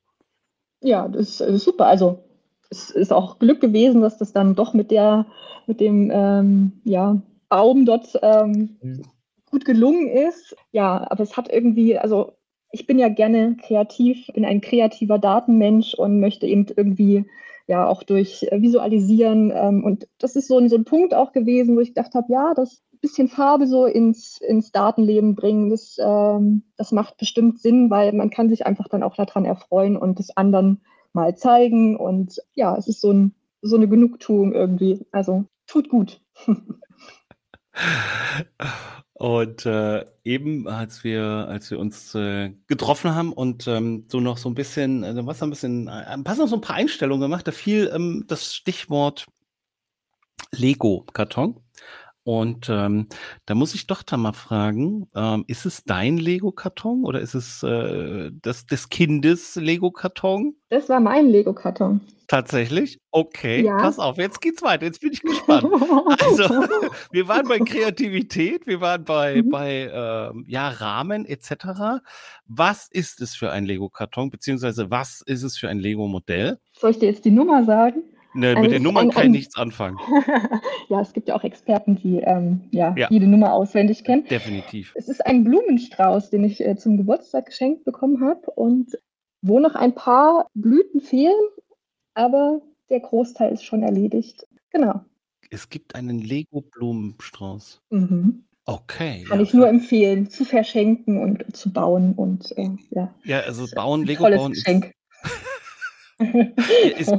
Ja, 0.82 1.08
das 1.08 1.40
ist 1.40 1.64
super. 1.64 1.87
Also 1.87 2.23
es 2.70 2.90
ist 2.90 3.12
auch 3.12 3.38
Glück 3.38 3.61
gewesen, 3.61 4.02
dass 4.02 4.18
das 4.18 4.32
dann 4.32 4.54
doch 4.54 4.75
mit 4.75 4.90
der, 4.90 5.26
mit 5.66 5.80
dem 5.80 6.11
ähm, 6.12 6.80
ja, 6.85 7.20
Baum 7.49 7.87
dort 7.87 8.18
ähm, 8.23 8.76
mhm. 8.82 9.02
Gut 9.50 9.64
gelungen 9.64 10.09
ist. 10.09 10.57
Ja, 10.73 11.07
aber 11.11 11.23
es 11.23 11.37
hat 11.37 11.52
irgendwie, 11.52 11.99
also 11.99 12.33
ich 12.71 12.87
bin 12.87 12.99
ja 12.99 13.09
gerne 13.09 13.57
kreativ, 13.57 14.26
bin 14.35 14.45
ein 14.45 14.61
kreativer 14.61 15.19
Datenmensch 15.19 15.95
und 15.95 16.21
möchte 16.21 16.47
eben 16.47 16.67
irgendwie 16.76 17.25
ja 17.67 17.87
auch 17.87 18.02
durch 18.02 18.47
Visualisieren. 18.50 19.52
Ähm, 19.55 19.85
und 19.85 20.09
das 20.19 20.37
ist 20.37 20.49
so 20.49 20.59
ein, 20.59 20.69
so 20.69 20.76
ein 20.76 20.85
Punkt 20.85 21.14
auch 21.14 21.33
gewesen, 21.33 21.76
wo 21.76 21.81
ich 21.81 21.95
gedacht 21.95 22.14
habe, 22.14 22.33
ja, 22.33 22.55
das 22.55 22.83
bisschen 23.00 23.28
Farbe 23.28 23.67
so 23.67 23.87
ins, 23.87 24.40
ins 24.40 24.73
Datenleben 24.73 25.35
bringen, 25.35 25.71
das, 25.71 25.97
ähm, 26.00 26.64
das 26.76 26.93
macht 26.93 27.17
bestimmt 27.17 27.61
Sinn, 27.61 27.90
weil 27.90 28.12
man 28.12 28.31
kann 28.31 28.49
sich 28.49 28.67
einfach 28.67 28.88
dann 28.88 29.02
auch 29.02 29.17
daran 29.17 29.45
erfreuen 29.45 29.97
und 29.97 30.19
das 30.19 30.37
anderen 30.37 30.83
mal 31.12 31.37
zeigen. 31.37 31.97
Und 31.97 32.43
ja, 32.55 32.76
es 32.76 32.88
ist 32.88 33.00
so, 33.00 33.12
ein, 33.12 33.35
so 33.62 33.76
eine 33.76 33.88
Genugtuung 33.88 34.52
irgendwie. 34.52 35.07
Also 35.12 35.45
tut 35.67 35.88
gut. 35.88 36.21
Und 39.18 39.66
äh, 39.66 40.04
eben, 40.22 40.68
als 40.68 41.02
wir, 41.02 41.25
als 41.25 41.72
wir 41.72 41.80
uns 41.80 42.14
äh, 42.14 42.52
getroffen 42.68 43.16
haben 43.16 43.32
und 43.32 43.66
ähm, 43.66 44.04
so 44.08 44.20
noch 44.20 44.38
so 44.38 44.48
ein 44.48 44.54
bisschen, 44.54 45.02
äh, 45.02 45.26
was 45.26 45.42
ein 45.42 45.50
bisschen, 45.50 45.88
äh, 45.88 46.18
passen 46.22 46.42
noch 46.42 46.48
so 46.48 46.54
ein 46.54 46.60
paar 46.60 46.76
Einstellungen 46.76 47.22
gemacht, 47.22 47.48
da 47.48 47.50
fiel 47.50 47.90
ähm, 47.92 48.26
das 48.28 48.54
Stichwort 48.54 49.26
Lego-Karton. 50.52 51.60
Und 52.28 52.68
ähm, 52.68 53.06
da 53.47 53.54
muss 53.54 53.75
ich 53.75 53.87
doch 53.87 54.02
da 54.02 54.18
mal 54.18 54.35
fragen, 54.35 55.08
ähm, 55.16 55.44
ist 55.47 55.64
es 55.64 55.85
dein 55.85 56.18
Lego-Karton 56.18 57.06
oder 57.06 57.20
ist 57.20 57.32
es 57.32 57.62
äh, 57.62 58.30
das 58.42 58.66
des 58.66 58.90
Kindes 58.90 59.56
Lego-Karton? 59.56 60.54
Das 60.68 60.90
war 60.90 61.00
mein 61.00 61.30
Lego-Karton. 61.30 62.02
Tatsächlich? 62.26 62.99
Okay, 63.12 63.64
ja. 63.64 63.78
pass 63.78 63.99
auf, 63.99 64.18
jetzt 64.18 64.42
geht's 64.42 64.61
weiter. 64.61 64.85
Jetzt 64.85 65.00
bin 65.00 65.11
ich 65.14 65.23
gespannt. 65.23 65.73
Also, 66.20 66.44
wir 67.12 67.28
waren 67.28 67.49
bei 67.49 67.61
Kreativität, 67.61 68.66
wir 68.66 68.82
waren 68.82 69.04
bei, 69.04 69.40
mhm. 69.40 69.49
bei 69.49 69.85
äh, 69.85 70.50
ja, 70.50 70.68
Rahmen 70.68 71.25
etc. 71.25 72.02
Was 72.47 72.88
ist 72.90 73.23
es 73.23 73.37
für 73.37 73.50
ein 73.50 73.64
Lego-Karton, 73.64 74.28
beziehungsweise 74.28 74.90
was 74.90 75.23
ist 75.23 75.44
es 75.44 75.56
für 75.56 75.70
ein 75.70 75.78
Lego-Modell? 75.78 76.58
Soll 76.78 76.90
ich 76.90 76.99
dir 76.99 77.08
jetzt 77.08 77.25
die 77.25 77.30
Nummer 77.30 77.64
sagen? 77.64 78.02
Ne, 78.35 78.54
mit 78.56 78.70
den 78.70 78.82
Nummern 78.82 79.08
ein, 79.08 79.11
kann 79.11 79.26
ich 79.26 79.30
nichts 79.30 79.56
anfangen. 79.56 79.99
ja, 80.88 81.00
es 81.00 81.12
gibt 81.12 81.28
ja 81.28 81.35
auch 81.35 81.44
Experten, 81.44 81.97
die 81.97 82.18
ähm, 82.18 82.62
ja, 82.70 82.94
ja, 82.97 83.08
jede 83.11 83.26
Nummer 83.26 83.52
auswendig 83.52 84.04
kennen. 84.04 84.25
Definitiv. 84.26 84.92
Es 84.97 85.08
ist 85.08 85.25
ein 85.25 85.44
Blumenstrauß, 85.44 86.30
den 86.30 86.44
ich 86.44 86.64
äh, 86.64 86.76
zum 86.76 86.99
Geburtstag 86.99 87.47
geschenkt 87.47 87.85
bekommen 87.85 88.23
habe 88.23 88.50
und 88.50 88.99
wo 89.40 89.61
noch 89.61 89.75
ein 89.75 89.94
paar 89.94 90.49
Blüten 90.54 91.00
fehlen, 91.00 91.35
aber 92.14 92.61
der 92.90 93.00
Großteil 93.00 93.52
ist 93.52 93.64
schon 93.64 93.82
erledigt. 93.82 94.47
Genau. 94.70 95.00
Es 95.50 95.70
gibt 95.70 95.94
einen 95.94 96.20
Lego-Blumenstrauß. 96.20 97.80
Mhm. 97.90 98.44
Okay. 98.64 99.25
Kann 99.26 99.38
ja. 99.38 99.44
ich 99.44 99.54
nur 99.54 99.66
empfehlen, 99.66 100.28
zu 100.28 100.44
verschenken 100.44 101.23
und 101.23 101.56
zu 101.56 101.73
bauen 101.73 102.12
und 102.12 102.56
äh, 102.58 102.68
ja. 102.90 103.14
Ja, 103.25 103.40
also 103.40 103.66
bauen, 103.75 104.04
Lego 104.04 104.25
bauen. 104.25 104.52
Geschenk. 104.52 104.92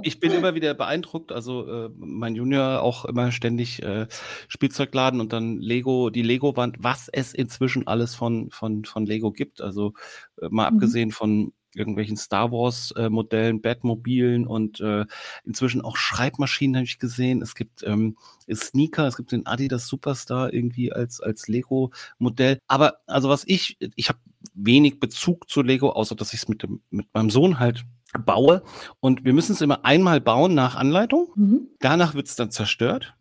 Ich 0.03 0.19
bin 0.19 0.31
immer 0.31 0.55
wieder 0.55 0.73
beeindruckt. 0.73 1.31
Also 1.31 1.67
äh, 1.67 1.89
mein 1.97 2.35
Junior 2.35 2.81
auch 2.81 3.05
immer 3.05 3.31
ständig 3.31 3.81
äh, 3.81 4.07
Spielzeugladen 4.47 5.21
und 5.21 5.33
dann 5.33 5.57
Lego, 5.59 6.09
die 6.09 6.21
Lego-Wand, 6.21 6.77
was 6.79 7.09
es 7.09 7.33
inzwischen 7.33 7.87
alles 7.87 8.15
von, 8.15 8.49
von, 8.51 8.85
von 8.85 9.05
Lego 9.05 9.31
gibt. 9.31 9.61
Also 9.61 9.93
äh, 10.41 10.47
mal 10.49 10.69
mhm. 10.69 10.75
abgesehen 10.75 11.11
von 11.11 11.53
irgendwelchen 11.75 12.17
Star 12.17 12.51
Wars 12.51 12.91
äh, 12.95 13.09
Batmobilen 13.09 14.47
und 14.47 14.79
äh, 14.79 15.05
inzwischen 15.45 15.81
auch 15.81 15.97
Schreibmaschinen 15.97 16.77
habe 16.77 16.85
ich 16.85 16.99
gesehen. 16.99 17.41
Es 17.41 17.55
gibt 17.55 17.83
ähm, 17.83 18.17
Sneaker, 18.51 19.07
es 19.07 19.17
gibt 19.17 19.31
den 19.31 19.45
Adidas 19.45 19.87
Superstar 19.87 20.53
irgendwie 20.53 20.91
als 20.91 21.21
als 21.21 21.47
Lego 21.47 21.91
Modell. 22.17 22.59
Aber 22.67 22.99
also 23.07 23.29
was 23.29 23.43
ich 23.45 23.77
ich 23.95 24.09
habe 24.09 24.19
wenig 24.53 24.99
Bezug 24.99 25.49
zu 25.49 25.61
Lego, 25.61 25.91
außer 25.91 26.15
dass 26.15 26.33
ich 26.33 26.41
es 26.41 26.47
mit 26.47 26.63
dem 26.63 26.81
mit 26.89 27.07
meinem 27.13 27.29
Sohn 27.29 27.59
halt 27.59 27.85
baue 28.25 28.63
und 28.99 29.23
wir 29.25 29.33
müssen 29.33 29.53
es 29.53 29.61
immer 29.61 29.85
einmal 29.85 30.21
bauen 30.21 30.55
nach 30.55 30.75
Anleitung. 30.75 31.27
Mhm. 31.35 31.67
Danach 31.79 32.13
wird 32.15 32.27
es 32.27 32.35
dann 32.35 32.51
zerstört. 32.51 33.15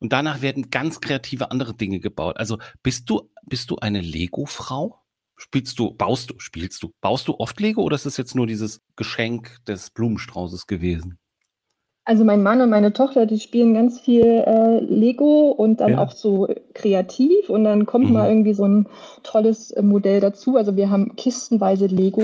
Und 0.00 0.12
danach 0.12 0.42
werden 0.42 0.70
ganz 0.70 1.00
kreative 1.00 1.50
andere 1.50 1.74
Dinge 1.74 2.00
gebaut. 2.00 2.36
Also 2.36 2.58
bist 2.82 3.08
du, 3.10 3.30
bist 3.46 3.70
du 3.70 3.76
eine 3.76 4.00
Lego-Frau? 4.00 4.96
Spielst 5.36 5.78
du, 5.78 5.92
baust 5.92 6.30
du, 6.30 6.34
spielst 6.38 6.82
du, 6.82 6.92
baust 7.00 7.28
du 7.28 7.36
oft 7.38 7.60
Lego 7.60 7.82
oder 7.82 7.94
ist 7.94 8.06
es 8.06 8.16
jetzt 8.16 8.34
nur 8.34 8.48
dieses 8.48 8.80
Geschenk 8.96 9.64
des 9.66 9.90
Blumenstraußes 9.90 10.66
gewesen? 10.66 11.18
Also 12.04 12.24
mein 12.24 12.42
Mann 12.42 12.60
und 12.60 12.70
meine 12.70 12.92
Tochter, 12.92 13.26
die 13.26 13.38
spielen 13.38 13.74
ganz 13.74 14.00
viel 14.00 14.24
äh, 14.24 14.80
Lego 14.80 15.50
und 15.50 15.80
dann 15.80 15.92
ja. 15.92 15.98
auch 15.98 16.10
so 16.10 16.48
kreativ 16.74 17.50
und 17.50 17.64
dann 17.64 17.86
kommt 17.86 18.06
mhm. 18.06 18.14
mal 18.14 18.28
irgendwie 18.30 18.54
so 18.54 18.64
ein 18.64 18.88
tolles 19.22 19.70
äh, 19.72 19.82
Modell 19.82 20.18
dazu. 20.18 20.56
Also 20.56 20.74
wir 20.74 20.90
haben 20.90 21.14
kistenweise 21.16 21.86
Lego 21.86 22.22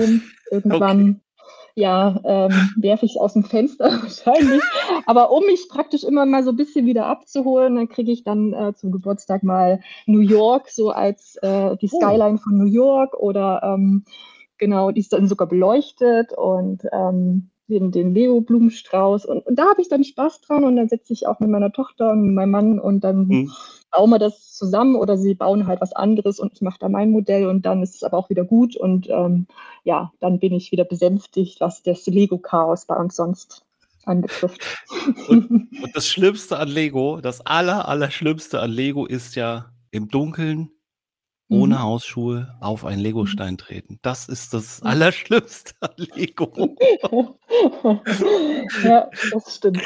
irgendwann. 0.51 1.01
Okay 1.01 1.24
ja, 1.75 2.21
ähm, 2.23 2.71
werfe 2.77 3.05
ich 3.05 3.11
es 3.11 3.17
aus 3.17 3.33
dem 3.33 3.43
Fenster 3.43 3.85
wahrscheinlich. 4.01 4.63
Aber 5.05 5.31
um 5.31 5.45
mich 5.45 5.67
praktisch 5.69 6.03
immer 6.03 6.25
mal 6.25 6.43
so 6.43 6.51
ein 6.51 6.55
bisschen 6.55 6.85
wieder 6.85 7.05
abzuholen, 7.05 7.75
dann 7.75 7.89
kriege 7.89 8.11
ich 8.11 8.23
dann 8.23 8.53
äh, 8.53 8.73
zum 8.73 8.91
Geburtstag 8.91 9.43
mal 9.43 9.81
New 10.05 10.21
York, 10.21 10.69
so 10.69 10.89
als 10.89 11.35
äh, 11.41 11.75
die 11.77 11.89
oh. 11.91 11.99
Skyline 11.99 12.35
oh. 12.35 12.43
von 12.43 12.57
New 12.57 12.65
York 12.65 13.13
oder 13.15 13.61
ähm, 13.63 14.05
genau, 14.57 14.91
die 14.91 15.01
ist 15.01 15.11
dann 15.11 15.27
sogar 15.27 15.47
beleuchtet 15.47 16.31
und 16.31 16.83
ähm, 16.93 17.49
den, 17.67 17.91
den 17.91 18.13
Leo-Blumenstrauß. 18.13 19.25
Und, 19.25 19.45
und 19.45 19.59
da 19.59 19.65
habe 19.65 19.81
ich 19.81 19.89
dann 19.89 20.03
Spaß 20.03 20.41
dran 20.41 20.63
und 20.63 20.77
dann 20.77 20.87
setze 20.87 21.11
ich 21.11 21.27
auch 21.27 21.39
mit 21.39 21.49
meiner 21.49 21.71
Tochter 21.71 22.11
und 22.11 22.33
meinem 22.33 22.51
Mann 22.51 22.79
und 22.79 23.03
dann 23.03 23.27
mhm. 23.27 23.51
Bauen 23.95 24.09
wir 24.09 24.19
das 24.19 24.53
zusammen 24.53 24.95
oder 24.95 25.17
sie 25.17 25.35
bauen 25.35 25.67
halt 25.67 25.81
was 25.81 25.93
anderes 25.93 26.39
und 26.39 26.53
ich 26.53 26.61
mache 26.61 26.79
da 26.79 26.89
mein 26.89 27.11
Modell 27.11 27.47
und 27.47 27.65
dann 27.65 27.81
ist 27.81 27.95
es 27.95 28.03
aber 28.03 28.17
auch 28.17 28.29
wieder 28.29 28.43
gut 28.43 28.75
und 28.75 29.09
ähm, 29.09 29.47
ja, 29.83 30.11
dann 30.19 30.39
bin 30.39 30.53
ich 30.53 30.71
wieder 30.71 30.83
besänftigt, 30.85 31.61
was 31.61 31.83
das 31.83 32.05
Lego-Chaos 32.05 32.85
bei 32.85 32.95
uns 32.95 33.15
sonst 33.15 33.65
anbetrifft. 34.05 34.61
Und, 35.27 35.49
und 35.83 35.91
das 35.93 36.07
Schlimmste 36.07 36.57
an 36.57 36.67
Lego, 36.67 37.21
das 37.21 37.45
aller, 37.45 37.87
aller 37.87 38.11
Schlimmste 38.11 38.59
an 38.59 38.71
Lego 38.71 39.05
ist 39.05 39.35
ja 39.35 39.71
im 39.91 40.09
Dunkeln 40.09 40.71
ohne 41.47 41.75
mhm. 41.75 41.83
Hausschuhe 41.83 42.55
auf 42.59 42.85
einen 42.85 43.01
Legostein 43.01 43.53
mhm. 43.53 43.57
treten. 43.57 43.99
Das 44.01 44.27
ist 44.27 44.53
das 44.53 44.81
Allerschlimmste 44.81 45.73
an 45.79 45.93
Lego. 46.15 46.75
ja, 48.83 49.09
das 49.31 49.55
stimmt. 49.55 49.81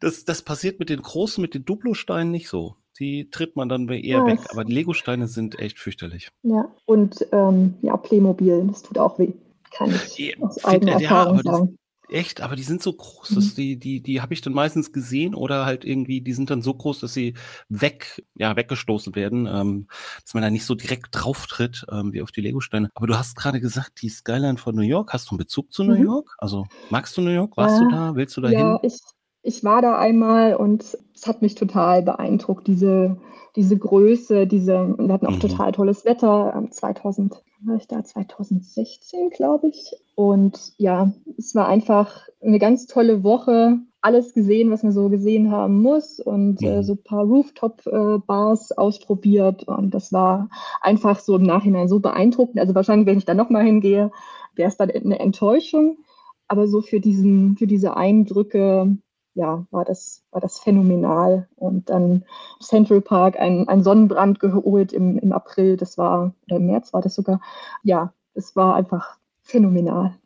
Das, 0.00 0.24
das 0.24 0.42
passiert 0.42 0.80
mit 0.80 0.88
den 0.88 1.02
großen, 1.02 1.42
mit 1.42 1.52
den 1.52 1.64
Duplo-Steinen 1.64 2.30
nicht 2.30 2.48
so. 2.48 2.76
Die 2.98 3.30
tritt 3.30 3.56
man 3.56 3.68
dann 3.68 3.88
eher 3.88 4.18
ja, 4.18 4.26
weg. 4.26 4.40
Aber 4.50 4.64
Lego-Steine 4.64 5.28
sind 5.28 5.58
echt 5.58 5.78
fürchterlich. 5.78 6.30
Ja, 6.42 6.70
und 6.86 7.26
ähm, 7.32 7.74
ja, 7.82 7.96
Playmobil, 7.96 8.66
das 8.68 8.82
tut 8.82 8.98
auch 8.98 9.18
weh. 9.18 9.32
Kann 9.70 9.90
ich 9.90 10.18
ja, 10.18 10.36
aus 10.40 10.64
eigener 10.64 10.92
ja, 10.92 11.00
Erfahrung 11.00 11.42
sagen. 11.42 11.78
Echt, 12.10 12.40
aber 12.40 12.56
die 12.56 12.62
sind 12.62 12.82
so 12.82 12.94
groß, 12.94 13.28
dass 13.34 13.52
mhm. 13.52 13.54
die, 13.56 13.78
die, 13.78 14.00
die 14.00 14.22
habe 14.22 14.32
ich 14.32 14.40
dann 14.40 14.54
meistens 14.54 14.92
gesehen 14.92 15.34
oder 15.34 15.66
halt 15.66 15.84
irgendwie, 15.84 16.22
die 16.22 16.32
sind 16.32 16.48
dann 16.48 16.62
so 16.62 16.72
groß, 16.72 17.00
dass 17.00 17.12
sie 17.12 17.34
weg, 17.68 18.24
ja, 18.34 18.56
weggestoßen 18.56 19.14
werden, 19.14 19.46
ähm, 19.46 19.88
dass 20.22 20.32
man 20.32 20.42
da 20.42 20.50
nicht 20.50 20.64
so 20.64 20.74
direkt 20.74 21.08
drauf 21.12 21.46
tritt, 21.46 21.84
ähm, 21.92 22.12
wie 22.14 22.22
auf 22.22 22.32
die 22.32 22.40
Lego-Steine. 22.40 22.88
Aber 22.94 23.06
du 23.06 23.18
hast 23.18 23.36
gerade 23.36 23.60
gesagt, 23.60 24.00
die 24.00 24.08
Skyline 24.08 24.56
von 24.56 24.74
New 24.74 24.82
York, 24.82 25.12
hast 25.12 25.26
du 25.26 25.32
einen 25.32 25.38
Bezug 25.38 25.70
zu 25.70 25.84
New 25.84 25.96
mhm. 25.96 26.04
York? 26.04 26.34
Also 26.38 26.66
magst 26.88 27.14
du 27.16 27.20
New 27.20 27.30
York? 27.30 27.56
Warst 27.58 27.78
ja, 27.80 27.84
du 27.84 27.90
da? 27.90 28.14
Willst 28.14 28.36
du 28.36 28.40
da 28.40 28.50
ja, 28.50 28.58
hin? 28.58 28.78
Ich, 28.82 28.98
ich 29.48 29.64
war 29.64 29.80
da 29.80 29.96
einmal 29.96 30.54
und 30.56 30.82
es 31.14 31.26
hat 31.26 31.40
mich 31.40 31.54
total 31.54 32.02
beeindruckt, 32.02 32.66
diese, 32.66 33.16
diese 33.56 33.78
Größe, 33.78 34.46
diese, 34.46 34.94
wir 34.98 35.12
hatten 35.12 35.26
auch 35.26 35.36
mhm. 35.36 35.40
total 35.40 35.72
tolles 35.72 36.04
Wetter, 36.04 36.62
2000, 36.70 37.32
ähm, 37.32 37.68
war 37.68 37.76
ich 37.76 37.88
da 37.88 38.04
2016, 38.04 39.30
glaube 39.30 39.68
ich. 39.68 39.96
Und 40.14 40.74
ja, 40.76 41.12
es 41.38 41.54
war 41.54 41.66
einfach 41.66 42.28
eine 42.42 42.58
ganz 42.58 42.86
tolle 42.86 43.24
Woche. 43.24 43.78
Alles 44.02 44.34
gesehen, 44.34 44.70
was 44.70 44.82
man 44.82 44.92
so 44.92 45.08
gesehen 45.08 45.50
haben 45.50 45.80
muss 45.80 46.20
und 46.20 46.62
äh, 46.62 46.76
mhm. 46.76 46.82
so 46.82 46.92
ein 46.92 47.02
paar 47.02 47.24
Rooftop-Bars 47.24 48.70
äh, 48.72 48.74
ausprobiert. 48.76 49.66
Und 49.66 49.94
das 49.94 50.12
war 50.12 50.50
einfach 50.82 51.20
so 51.20 51.36
im 51.36 51.42
Nachhinein 51.42 51.88
so 51.88 52.00
beeindruckend. 52.00 52.60
Also 52.60 52.74
wahrscheinlich, 52.74 53.06
wenn 53.06 53.18
ich 53.18 53.24
da 53.24 53.32
nochmal 53.32 53.64
hingehe, 53.64 54.12
wäre 54.54 54.68
es 54.68 54.76
dann 54.76 54.90
eine 54.90 55.18
Enttäuschung. 55.18 55.96
Aber 56.48 56.68
so 56.68 56.82
für 56.82 57.00
diesen, 57.00 57.56
für 57.56 57.66
diese 57.66 57.96
Eindrücke, 57.96 58.98
ja, 59.38 59.64
war 59.70 59.84
das, 59.84 60.24
war 60.32 60.40
das 60.40 60.58
phänomenal. 60.58 61.48
Und 61.54 61.88
dann 61.90 62.24
Central 62.60 63.00
Park, 63.00 63.38
ein, 63.38 63.68
ein 63.68 63.84
Sonnenbrand 63.84 64.40
geholt 64.40 64.92
im, 64.92 65.16
im 65.16 65.32
April, 65.32 65.76
das 65.76 65.96
war, 65.96 66.34
oder 66.46 66.56
im 66.56 66.66
März 66.66 66.92
war 66.92 67.02
das 67.02 67.14
sogar. 67.14 67.40
Ja, 67.84 68.12
es 68.34 68.56
war 68.56 68.74
einfach 68.74 69.16
phänomenal. 69.40 70.16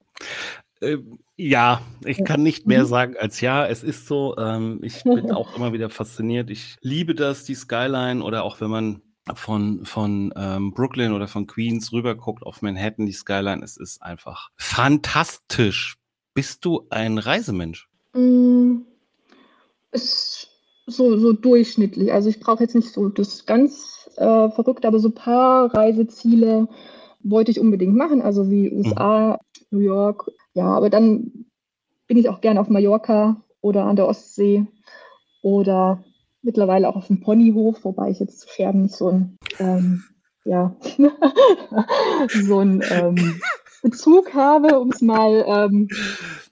Ähm, 0.80 1.18
ja, 1.36 1.82
ich 2.04 2.24
kann 2.24 2.42
nicht 2.42 2.66
mehr 2.66 2.84
mhm. 2.84 2.88
sagen 2.88 3.14
als 3.18 3.40
ja, 3.42 3.66
es 3.66 3.82
ist 3.82 4.06
so. 4.06 4.34
Ähm, 4.38 4.80
ich 4.82 5.02
bin 5.04 5.30
auch 5.30 5.56
immer 5.56 5.74
wieder 5.74 5.90
fasziniert. 5.90 6.48
Ich 6.48 6.76
liebe 6.80 7.14
das, 7.14 7.44
die 7.44 7.54
Skyline 7.54 8.22
oder 8.22 8.44
auch 8.44 8.62
wenn 8.62 8.70
man 8.70 9.02
von, 9.34 9.84
von 9.84 10.32
ähm, 10.36 10.72
Brooklyn 10.72 11.12
oder 11.12 11.28
von 11.28 11.46
Queens 11.46 11.92
rüberguckt 11.92 12.44
auf 12.44 12.62
Manhattan, 12.62 13.04
die 13.04 13.12
Skyline, 13.12 13.62
es 13.62 13.76
ist 13.76 14.02
einfach 14.02 14.48
fantastisch. 14.56 15.96
Bist 16.34 16.64
du 16.64 16.86
ein 16.88 17.18
Reisemensch? 17.18 17.88
Mm, 18.14 18.61
ist 19.92 20.48
so, 20.86 21.16
so 21.16 21.32
durchschnittlich. 21.32 22.12
Also 22.12 22.28
ich 22.28 22.40
brauche 22.40 22.62
jetzt 22.62 22.74
nicht 22.74 22.92
so 22.92 23.08
das 23.08 23.46
ganz 23.46 24.10
äh, 24.16 24.50
Verrückte, 24.50 24.88
aber 24.88 24.98
so 24.98 25.08
ein 25.08 25.14
paar 25.14 25.72
Reiseziele 25.74 26.68
wollte 27.22 27.50
ich 27.50 27.60
unbedingt 27.60 27.94
machen, 27.94 28.20
also 28.20 28.50
wie 28.50 28.72
USA, 28.72 29.38
mhm. 29.70 29.78
New 29.78 29.84
York. 29.84 30.30
Ja, 30.54 30.66
aber 30.66 30.90
dann 30.90 31.46
bin 32.08 32.18
ich 32.18 32.28
auch 32.28 32.40
gerne 32.40 32.60
auf 32.60 32.68
Mallorca 32.68 33.40
oder 33.60 33.84
an 33.84 33.96
der 33.96 34.08
Ostsee 34.08 34.66
oder 35.42 36.02
mittlerweile 36.42 36.88
auch 36.88 36.96
auf 36.96 37.06
dem 37.06 37.20
Ponyhof, 37.20 37.84
wobei 37.84 38.10
ich 38.10 38.18
jetzt 38.18 38.40
zu 38.40 38.48
Pferden 38.48 38.88
so 38.88 39.08
ein, 39.08 39.38
ähm, 39.60 40.02
ja, 40.44 40.74
so 42.28 42.58
ein 42.58 42.82
ähm, 42.90 43.40
Bezug 43.82 44.34
habe, 44.34 44.80
um 44.80 44.90
es 44.90 45.00
mal 45.00 45.44
ähm, 45.46 45.88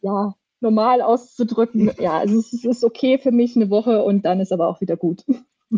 ja, 0.00 0.35
normal 0.61 1.02
auszudrücken. 1.02 1.90
Ja, 2.00 2.19
also 2.19 2.38
es 2.38 2.64
ist 2.64 2.85
okay 2.85 3.19
für 3.19 3.33
mich 3.33 3.57
eine 3.57 3.71
Woche 3.71 4.02
und 4.02 4.23
dann 4.25 4.40
ist 4.40 4.52
aber 4.52 4.69
auch 4.69 4.81
wieder 4.81 4.97
gut. 4.97 5.25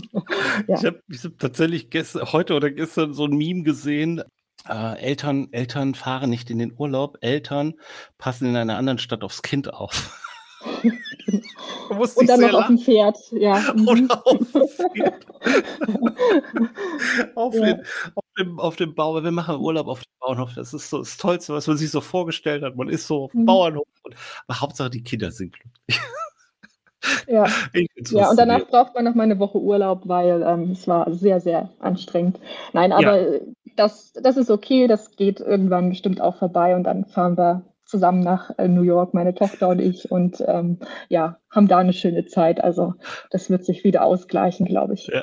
ja. 0.68 0.78
Ich 0.78 0.84
habe 0.84 1.02
hab 1.10 1.38
tatsächlich 1.38 1.90
gestern, 1.90 2.32
heute 2.32 2.54
oder 2.54 2.70
gestern 2.70 3.12
so 3.12 3.24
ein 3.24 3.36
Meme 3.36 3.62
gesehen. 3.62 4.22
Äh, 4.68 5.00
Eltern, 5.00 5.48
Eltern 5.50 5.94
fahren 5.94 6.30
nicht 6.30 6.50
in 6.50 6.58
den 6.58 6.72
Urlaub, 6.76 7.18
Eltern 7.20 7.74
passen 8.18 8.46
in 8.46 8.56
einer 8.56 8.76
anderen 8.76 8.98
Stadt 8.98 9.24
aufs 9.24 9.42
Kind 9.42 9.72
auf. 9.72 10.20
Und 11.88 12.28
dann 12.28 12.40
noch 12.40 12.54
auf 12.54 12.66
dem 12.66 12.78
Pferd, 12.78 13.18
ja. 13.32 13.62
Oder 13.86 14.26
auf 14.26 14.38
dem 14.38 14.68
Pferd. 14.68 15.26
auf, 17.36 17.54
ja. 17.54 17.60
den, 17.60 17.82
auf, 18.14 18.24
dem, 18.38 18.60
auf 18.60 18.76
dem 18.76 18.94
Bau. 18.94 19.22
Wir 19.22 19.30
machen 19.30 19.56
Urlaub 19.56 19.88
auf 19.88 20.00
dem 20.00 20.10
Bauernhof. 20.20 20.54
Das 20.54 20.74
ist 20.74 20.90
so 20.90 20.98
das 20.98 21.16
Tollste, 21.16 21.52
was 21.52 21.66
man 21.66 21.76
sich 21.76 21.90
so 21.90 22.00
vorgestellt 22.00 22.62
hat. 22.62 22.76
Man 22.76 22.88
ist 22.88 23.06
so 23.06 23.24
auf 23.24 23.32
dem 23.32 23.42
mhm. 23.42 23.46
Bauernhof. 23.46 23.86
Und, 24.02 24.14
aber 24.46 24.60
Hauptsache 24.60 24.90
die 24.90 25.02
Kinder 25.02 25.30
sind 25.30 25.52
glücklich. 25.52 26.00
Ja. 27.26 27.46
ja, 28.10 28.30
und 28.30 28.38
danach 28.38 28.66
braucht 28.68 28.94
man 28.94 29.04
noch 29.04 29.14
mal 29.14 29.24
eine 29.24 29.40
Woche 29.40 29.58
Urlaub, 29.58 30.02
weil 30.04 30.42
ähm, 30.42 30.70
es 30.70 30.86
war 30.86 31.12
sehr, 31.12 31.40
sehr 31.40 31.68
anstrengend. 31.80 32.38
Nein, 32.72 32.92
aber 32.92 33.34
ja. 33.34 33.40
das, 33.74 34.12
das 34.12 34.36
ist 34.36 34.50
okay, 34.50 34.86
das 34.86 35.16
geht 35.16 35.40
irgendwann 35.40 35.88
bestimmt 35.88 36.20
auch 36.20 36.36
vorbei 36.36 36.76
und 36.76 36.84
dann 36.84 37.04
fahren 37.06 37.36
wir 37.36 37.64
zusammen 37.92 38.20
nach 38.20 38.50
äh, 38.58 38.66
New 38.66 38.82
York, 38.82 39.12
meine 39.12 39.34
Tochter 39.34 39.68
und 39.68 39.78
ich, 39.78 40.10
und 40.10 40.42
ähm, 40.46 40.78
ja, 41.10 41.36
haben 41.50 41.68
da 41.68 41.78
eine 41.78 41.92
schöne 41.92 42.24
Zeit. 42.24 42.64
Also 42.64 42.94
das 43.30 43.50
wird 43.50 43.64
sich 43.66 43.84
wieder 43.84 44.02
ausgleichen, 44.02 44.66
glaube 44.66 44.94
ich. 44.94 45.08
Ja. 45.08 45.22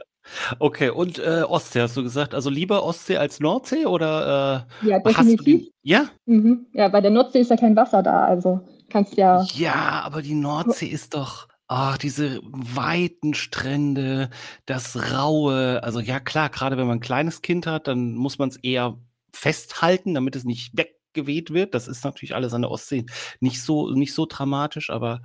Okay, 0.60 0.92
und 0.92 1.18
äh, 1.18 1.42
Ostsee 1.42 1.82
hast 1.82 1.98
du 1.98 2.04
gesagt, 2.04 2.36
also 2.36 2.52
lieber 2.52 2.84
Ostsee 2.84 3.18
als 3.18 3.40
Nordsee 3.40 3.88
oder 3.88 4.68
äh, 4.84 4.88
ja, 4.88 5.00
definitiv. 5.00 5.70
ja? 5.82 6.06
Mhm. 6.28 6.68
Ja, 6.74 6.90
bei 6.90 7.02
der 7.02 7.10
Nordsee 7.10 7.40
ist 7.40 7.50
ja 7.50 7.58
kein 7.58 7.76
Wasser 7.76 8.04
da, 8.04 8.26
also 8.26 8.62
kannst 8.92 9.18
ja. 9.18 9.44
Ja, 9.56 10.04
aber 10.06 10.22
die 10.22 10.36
Nordsee 10.36 10.88
ist 10.88 11.16
doch. 11.16 11.48
Ach, 11.72 12.00
diese 12.00 12.42
weiten 12.44 13.36
Strände, 13.36 14.32
das 14.66 15.14
Raue. 15.14 15.84
Also 15.84 16.00
ja, 16.00 16.20
klar, 16.20 16.50
gerade 16.50 16.78
wenn 16.78 16.88
man 16.88 16.98
ein 16.98 17.02
kleines 17.02 17.44
Kind 17.44 17.68
hat, 17.68 17.88
dann 17.88 18.16
muss 18.16 18.40
man 18.40 18.50
es 18.50 18.58
eher 18.58 18.98
festhalten, 19.32 20.16
damit 20.16 20.36
es 20.36 20.46
nicht 20.46 20.74
weggeweht 21.13 21.54
wird. 21.54 21.74
Das 21.74 21.88
ist 21.88 22.04
natürlich 22.04 22.36
alles 22.36 22.54
an 22.54 22.62
der 22.62 22.72
Ostsee 22.72 23.06
nicht 23.39 23.62
so, 23.62 23.92
nicht 23.92 24.13
so 24.13 24.25
dramatisch, 24.25 24.89
aber 24.89 25.22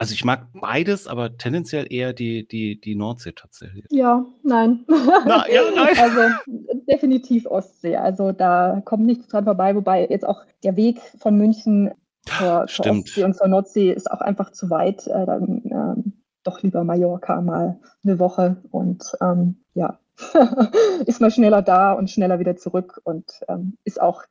also 0.00 0.14
ich 0.14 0.24
mag 0.24 0.46
beides, 0.52 1.08
aber 1.08 1.36
tendenziell 1.38 1.86
eher 1.92 2.12
die, 2.12 2.46
die, 2.46 2.80
die 2.80 2.94
Nordsee 2.94 3.32
tatsächlich. 3.32 3.84
Ja, 3.90 4.24
nein. 4.44 4.84
Na, 4.86 5.44
ja, 5.52 5.62
nein. 5.74 5.98
Also 5.98 6.20
definitiv 6.88 7.46
Ostsee. 7.46 7.96
Also 7.96 8.30
da 8.30 8.80
kommt 8.84 9.06
nichts 9.06 9.26
dran 9.26 9.44
vorbei, 9.44 9.74
wobei 9.74 10.06
jetzt 10.08 10.24
auch 10.24 10.44
der 10.62 10.76
Weg 10.76 11.00
von 11.18 11.36
München 11.36 11.90
zur, 12.26 12.66
zur 12.68 12.86
Ostsee 12.86 13.24
und 13.24 13.34
zur 13.34 13.48
Nordsee 13.48 13.90
ist 13.90 14.08
auch 14.10 14.20
einfach 14.20 14.52
zu 14.52 14.70
weit. 14.70 15.08
Äh, 15.08 15.26
dann 15.26 15.62
ähm, 15.64 16.12
doch 16.44 16.62
lieber 16.62 16.84
Mallorca 16.84 17.40
mal 17.40 17.80
eine 18.04 18.20
Woche 18.20 18.58
und 18.70 19.16
ähm, 19.20 19.64
ja, 19.74 19.98
ist 21.06 21.20
man 21.20 21.32
schneller 21.32 21.62
da 21.62 21.92
und 21.92 22.08
schneller 22.08 22.38
wieder 22.38 22.56
zurück 22.56 23.00
und 23.02 23.40
ähm, 23.48 23.76
ist 23.84 24.00
auch 24.00 24.22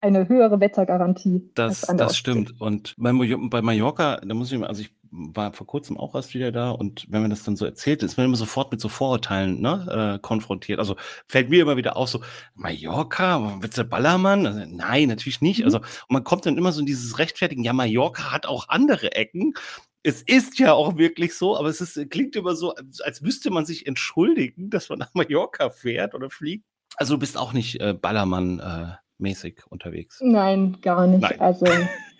eine 0.00 0.28
höhere 0.28 0.60
Wettergarantie. 0.60 1.50
Das, 1.54 1.82
das 1.82 2.16
stimmt. 2.16 2.60
Und 2.60 2.94
bei, 2.96 3.12
bei 3.12 3.62
Mallorca, 3.62 4.16
da 4.16 4.34
muss 4.34 4.50
ich 4.50 4.58
mal, 4.58 4.66
also 4.68 4.82
ich 4.82 4.90
war 5.10 5.52
vor 5.52 5.66
kurzem 5.66 5.96
auch 5.98 6.14
erst 6.14 6.34
wieder 6.34 6.52
da 6.52 6.70
und 6.70 7.06
wenn 7.08 7.22
man 7.22 7.30
das 7.30 7.42
dann 7.42 7.56
so 7.56 7.64
erzählt, 7.64 8.02
ist 8.02 8.16
man 8.16 8.26
immer 8.26 8.36
sofort 8.36 8.70
mit 8.70 8.80
so 8.80 8.88
Vorurteilen 8.88 9.60
ne, 9.60 10.16
äh, 10.16 10.18
konfrontiert. 10.20 10.78
Also 10.78 10.96
fällt 11.26 11.50
mir 11.50 11.62
immer 11.62 11.76
wieder 11.76 11.96
auf, 11.96 12.08
so 12.08 12.20
Mallorca, 12.54 13.60
wird's 13.60 13.76
der 13.76 13.84
Ballermann? 13.84 14.46
Also, 14.46 14.60
nein, 14.66 15.08
natürlich 15.08 15.40
nicht. 15.40 15.60
Mhm. 15.60 15.64
Also 15.64 15.78
und 15.78 16.10
man 16.10 16.24
kommt 16.24 16.46
dann 16.46 16.56
immer 16.56 16.72
so 16.72 16.80
in 16.80 16.86
dieses 16.86 17.18
Rechtfertigen, 17.18 17.64
ja, 17.64 17.72
Mallorca 17.72 18.30
hat 18.30 18.46
auch 18.46 18.68
andere 18.68 19.12
Ecken. 19.12 19.54
Es 20.02 20.22
ist 20.22 20.58
ja 20.58 20.72
auch 20.72 20.96
wirklich 20.96 21.34
so, 21.34 21.58
aber 21.58 21.68
es 21.68 21.80
ist, 21.80 22.10
klingt 22.10 22.36
immer 22.36 22.54
so, 22.54 22.74
als 23.04 23.20
müsste 23.20 23.50
man 23.50 23.66
sich 23.66 23.86
entschuldigen, 23.86 24.70
dass 24.70 24.88
man 24.88 24.98
nach 24.98 25.12
Mallorca 25.12 25.70
fährt 25.70 26.14
oder 26.14 26.30
fliegt. 26.30 26.64
Also 26.96 27.14
du 27.14 27.20
bist 27.20 27.36
auch 27.36 27.52
nicht 27.52 27.80
äh, 27.80 27.94
Ballermann 27.94 28.60
äh, 28.60 28.94
mäßig 29.20 29.62
unterwegs? 29.68 30.20
Nein, 30.22 30.78
gar 30.82 31.06
nicht. 31.06 31.22
Nein. 31.22 31.40
Also 31.40 31.66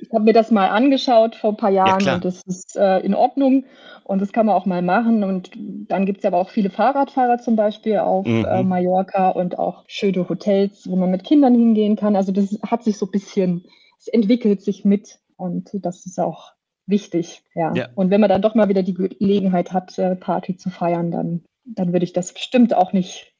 ich 0.01 0.11
habe 0.13 0.25
mir 0.25 0.33
das 0.33 0.51
mal 0.51 0.69
angeschaut 0.69 1.35
vor 1.37 1.51
ein 1.51 1.57
paar 1.57 1.71
Jahren 1.71 2.05
ja, 2.05 2.15
und 2.15 2.25
das 2.25 2.43
ist 2.43 2.77
äh, 2.77 2.99
in 3.01 3.15
Ordnung 3.15 3.65
und 4.05 4.21
das 4.21 4.33
kann 4.33 4.47
man 4.47 4.55
auch 4.55 4.67
mal 4.67 4.83
machen. 4.83 5.25
Und 5.25 5.51
dann 5.57 6.07
gibt 6.07 6.21
es 6.21 6.25
aber 6.25 6.39
auch 6.39 6.51
viele 6.51 6.71
Fahrradfahrer 6.71 7.39
zum 7.39 7.57
Beispiel 7.57 7.99
auf 7.99 8.27
mhm. 8.27 8.45
äh, 8.45 8.63
Mallorca 8.63 9.31
und 9.31 9.59
auch 9.59 9.85
schöne 9.87 10.29
Hotels, 10.29 10.89
wo 10.89 10.97
man 10.97 11.11
mit 11.11 11.25
Kindern 11.25 11.55
hingehen 11.55 11.97
kann. 11.97 12.17
Also 12.17 12.33
das 12.33 12.59
hat 12.67 12.85
sich 12.85 12.97
so 12.99 13.07
ein 13.07 13.13
bisschen, 13.13 13.65
es 13.99 14.09
entwickelt 14.09 14.63
sich 14.63 14.85
mit 14.85 15.19
und 15.37 15.71
das 15.73 16.07
ist 16.07 16.19
auch 16.19 16.53
wichtig. 16.87 17.43
Ja. 17.55 17.73
ja. 17.75 17.89
Und 17.95 18.11
wenn 18.11 18.21
man 18.21 18.31
dann 18.31 18.43
doch 18.43 18.55
mal 18.55 18.69
wieder 18.69 18.83
die 18.83 18.95
Gelegenheit 18.95 19.73
hat, 19.73 19.99
äh, 19.99 20.17
Party 20.17 20.57
zu 20.57 20.71
feiern, 20.71 21.11
dann, 21.11 21.45
dann 21.65 21.93
würde 21.93 22.05
ich 22.05 22.13
das 22.13 22.33
bestimmt 22.33 22.75
auch 22.75 22.93
nicht 22.93 23.33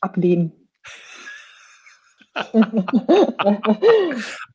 ablehnen. 0.00 0.52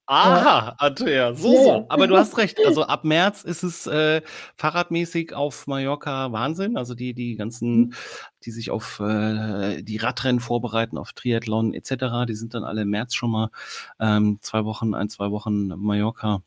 Aha, 0.06 0.76
Andrea, 0.78 1.34
so, 1.34 1.52
so. 1.52 1.86
Aber 1.90 2.08
du 2.08 2.16
hast 2.18 2.38
recht. 2.38 2.58
Also 2.66 2.84
ab 2.84 3.04
März 3.04 3.44
ist 3.44 3.64
es 3.64 3.88
äh, 3.88 4.22
fahrradmäßig 4.56 5.34
auf 5.34 5.68
Mallorca 5.68 6.32
Wahnsinn. 6.32 6.78
Also 6.78 6.96
die, 6.96 7.14
die 7.14 7.36
ganzen, 7.36 7.78
mhm. 7.78 7.94
die 8.44 8.52
sich 8.52 8.72
auf 8.72 9.00
äh, 9.00 9.82
die 9.84 9.98
Radrennen 9.98 10.40
vorbereiten, 10.40 10.98
auf 10.98 11.12
Triathlon 11.14 11.74
etc., 11.74 12.26
die 12.28 12.36
sind 12.36 12.54
dann 12.54 12.64
alle 12.64 12.84
im 12.84 12.90
März 12.90 13.16
schon 13.16 13.32
mal 13.32 13.50
ähm, 14.00 14.40
zwei 14.42 14.64
Wochen, 14.64 14.94
ein, 14.94 15.10
zwei 15.10 15.32
Wochen 15.32 15.68
Mallorca 15.68 16.42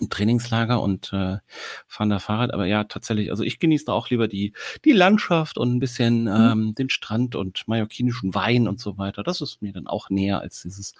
ein 0.00 0.08
Trainingslager 0.10 0.80
und 0.80 1.12
äh, 1.12 1.38
fahren 1.86 2.10
da 2.10 2.18
Fahrrad. 2.18 2.52
Aber 2.54 2.66
ja, 2.66 2.84
tatsächlich, 2.84 3.30
also 3.30 3.42
ich 3.42 3.58
genieße 3.58 3.86
da 3.86 3.92
auch 3.92 4.10
lieber 4.10 4.28
die, 4.28 4.52
die 4.84 4.92
Landschaft 4.92 5.58
und 5.58 5.74
ein 5.74 5.80
bisschen 5.80 6.22
mhm. 6.22 6.28
ähm, 6.28 6.74
den 6.74 6.90
Strand 6.90 7.34
und 7.34 7.66
mallorquinischen 7.66 8.34
Wein 8.34 8.68
und 8.68 8.80
so 8.80 8.98
weiter. 8.98 9.22
Das 9.22 9.40
ist 9.40 9.62
mir 9.62 9.72
dann 9.72 9.86
auch 9.86 10.10
näher 10.10 10.40
als 10.40 10.62
dieses 10.62 10.94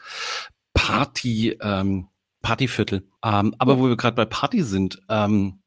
Party, 0.74 1.56
ähm, 1.60 2.08
Partyviertel. 2.42 3.06
Ähm, 3.24 3.54
aber 3.58 3.78
wo 3.78 3.88
wir 3.88 3.96
gerade 3.96 4.16
bei 4.16 4.24
Party 4.24 4.62
sind, 4.62 5.00
ähm, 5.08 5.60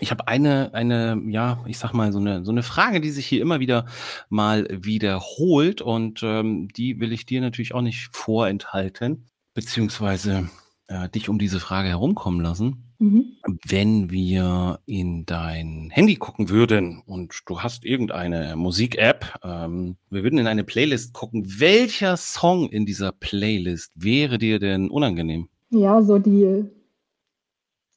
ich 0.00 0.10
habe 0.10 0.26
eine, 0.26 0.74
eine, 0.74 1.22
ja, 1.28 1.62
ich 1.66 1.78
sag 1.78 1.92
mal, 1.92 2.12
so 2.12 2.18
eine, 2.18 2.44
so 2.44 2.50
eine 2.50 2.64
Frage, 2.64 3.00
die 3.00 3.10
sich 3.10 3.26
hier 3.26 3.40
immer 3.40 3.60
wieder 3.60 3.86
mal 4.28 4.66
wiederholt 4.68 5.82
und 5.82 6.20
ähm, 6.24 6.68
die 6.68 6.98
will 6.98 7.12
ich 7.12 7.26
dir 7.26 7.40
natürlich 7.40 7.74
auch 7.74 7.80
nicht 7.80 8.08
vorenthalten, 8.10 9.26
beziehungsweise 9.54 10.48
äh, 10.88 11.08
dich 11.08 11.28
um 11.28 11.38
diese 11.38 11.60
Frage 11.60 11.88
herumkommen 11.88 12.40
lassen. 12.40 12.84
Mhm. 12.98 13.36
Wenn 13.66 14.10
wir 14.10 14.80
in 14.86 15.26
dein 15.26 15.90
Handy 15.90 16.16
gucken 16.16 16.48
würden 16.48 17.02
und 17.06 17.40
du 17.46 17.60
hast 17.60 17.84
irgendeine 17.84 18.54
Musik-App, 18.56 19.40
ähm, 19.42 19.96
wir 20.10 20.22
würden 20.22 20.38
in 20.38 20.46
eine 20.46 20.64
Playlist 20.64 21.12
gucken, 21.12 21.44
welcher 21.58 22.16
Song 22.16 22.68
in 22.68 22.86
dieser 22.86 23.12
Playlist 23.12 23.92
wäre 23.96 24.38
dir 24.38 24.58
denn 24.58 24.90
unangenehm? 24.90 25.48
Ja, 25.70 26.02
so 26.02 26.18
die, 26.18 26.64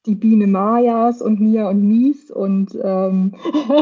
die 0.06 0.16
Biene 0.16 0.48
Majas 0.48 1.22
und 1.22 1.40
Mia 1.40 1.70
und 1.70 1.88
Mies 1.88 2.32
und 2.32 2.78
ähm, 2.84 3.36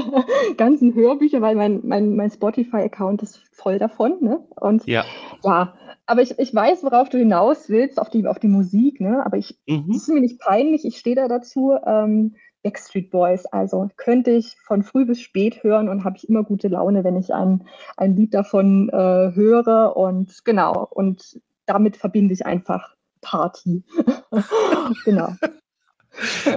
ganzen 0.57 0.93
Hörbücher, 0.93 1.41
weil 1.41 1.55
mein, 1.55 1.81
mein, 1.83 2.15
mein 2.15 2.29
Spotify-Account 2.29 3.23
ist 3.23 3.41
voll 3.51 3.79
davon. 3.79 4.17
Ne? 4.21 4.43
Und 4.59 4.85
ja, 4.85 5.05
ja 5.43 5.73
aber 6.05 6.21
ich, 6.21 6.37
ich 6.37 6.53
weiß, 6.53 6.83
worauf 6.83 7.09
du 7.09 7.17
hinaus 7.17 7.69
willst, 7.69 7.99
auf 7.99 8.09
die, 8.09 8.27
auf 8.27 8.39
die 8.39 8.47
Musik, 8.47 9.01
ne? 9.01 9.25
Aber 9.25 9.37
ich, 9.37 9.57
mhm. 9.67 9.91
ist 9.91 10.07
mir 10.07 10.21
nicht 10.21 10.39
peinlich, 10.39 10.85
ich 10.85 10.97
stehe 10.97 11.15
da 11.15 11.27
dazu. 11.27 11.77
Ähm, 11.85 12.35
Backstreet 12.63 13.11
Boys, 13.11 13.45
also 13.45 13.89
könnte 13.95 14.31
ich 14.31 14.55
von 14.65 14.81
früh 14.81 15.05
bis 15.05 15.21
spät 15.21 15.63
hören 15.63 15.87
und 15.87 16.03
habe 16.03 16.17
ich 16.17 16.27
immer 16.27 16.43
gute 16.43 16.67
Laune, 16.67 17.03
wenn 17.03 17.15
ich 17.15 17.31
ein, 17.31 17.63
ein 17.95 18.15
Lied 18.15 18.33
davon 18.33 18.89
äh, 18.89 19.35
höre. 19.35 19.95
Und 19.95 20.43
genau, 20.45 20.87
und 20.89 21.39
damit 21.67 21.95
verbinde 21.95 22.33
ich 22.33 22.45
einfach 22.47 22.95
Party. 23.21 23.83
genau. 25.05 25.29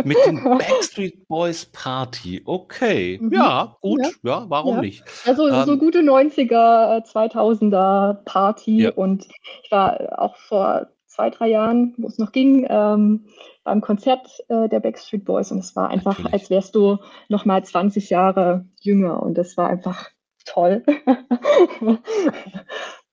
Mit 0.05 0.17
den 0.27 0.43
Backstreet 0.45 1.27
Boys 1.29 1.67
Party. 1.67 2.43
Okay. 2.45 3.19
Mhm. 3.21 3.33
Ja, 3.33 3.77
gut. 3.81 4.01
Ja, 4.01 4.11
ja 4.23 4.45
warum 4.49 4.77
ja. 4.77 4.81
nicht? 4.83 5.05
Also 5.27 5.49
ähm, 5.49 5.65
so 5.67 5.79
gute 5.79 6.01
90er, 6.01 7.05
2000er 7.05 8.15
Party. 8.25 8.83
Ja. 8.83 8.93
Und 8.93 9.27
ich 9.63 9.71
war 9.71 10.19
auch 10.19 10.37
vor 10.37 10.89
zwei, 11.07 11.31
drei 11.31 11.49
Jahren, 11.49 11.95
wo 11.99 12.07
es 12.07 12.19
noch 12.19 12.33
ging, 12.33 12.67
ähm, 12.69 13.27
beim 13.65 13.81
Konzert 13.81 14.29
äh, 14.49 14.69
der 14.69 14.81
Backstreet 14.81 15.25
Boys. 15.25 15.51
Und 15.51 15.59
es 15.59 15.75
war 15.75 15.89
einfach, 15.91 16.19
Natürlich. 16.19 16.33
als 16.33 16.51
wärst 16.51 16.75
du 16.75 16.99
noch 17.29 17.45
mal 17.45 17.65
20 17.65 18.11
Jahre 18.11 18.67
jünger. 18.81 19.23
Und 19.23 19.37
das 19.37 19.57
war 19.57 19.69
einfach 19.69 20.09
toll. 20.45 20.85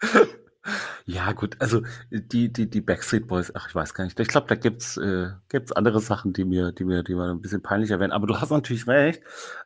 Ja, 1.05 1.31
gut, 1.33 1.57
also 1.59 1.83
die, 2.09 2.51
die, 2.51 2.67
die 2.67 2.81
Backstreet 2.81 3.27
Boys, 3.27 3.51
ach, 3.53 3.67
ich 3.69 3.75
weiß 3.75 3.93
gar 3.93 4.03
nicht. 4.03 4.19
Ich 4.19 4.27
glaube, 4.27 4.47
da 4.47 4.55
gibt's, 4.55 4.97
äh, 4.97 5.29
gibt's 5.49 5.71
andere 5.71 5.99
Sachen, 5.99 6.33
die 6.33 6.45
mir, 6.45 6.71
die 6.71 6.83
mir, 6.83 7.03
die 7.03 7.13
mir 7.13 7.29
ein 7.29 7.41
bisschen 7.41 7.61
peinlicher 7.61 7.99
werden. 7.99 8.11
Aber 8.11 8.25
du 8.25 8.39
hast 8.39 8.49
natürlich 8.49 8.87
recht. 8.87 9.21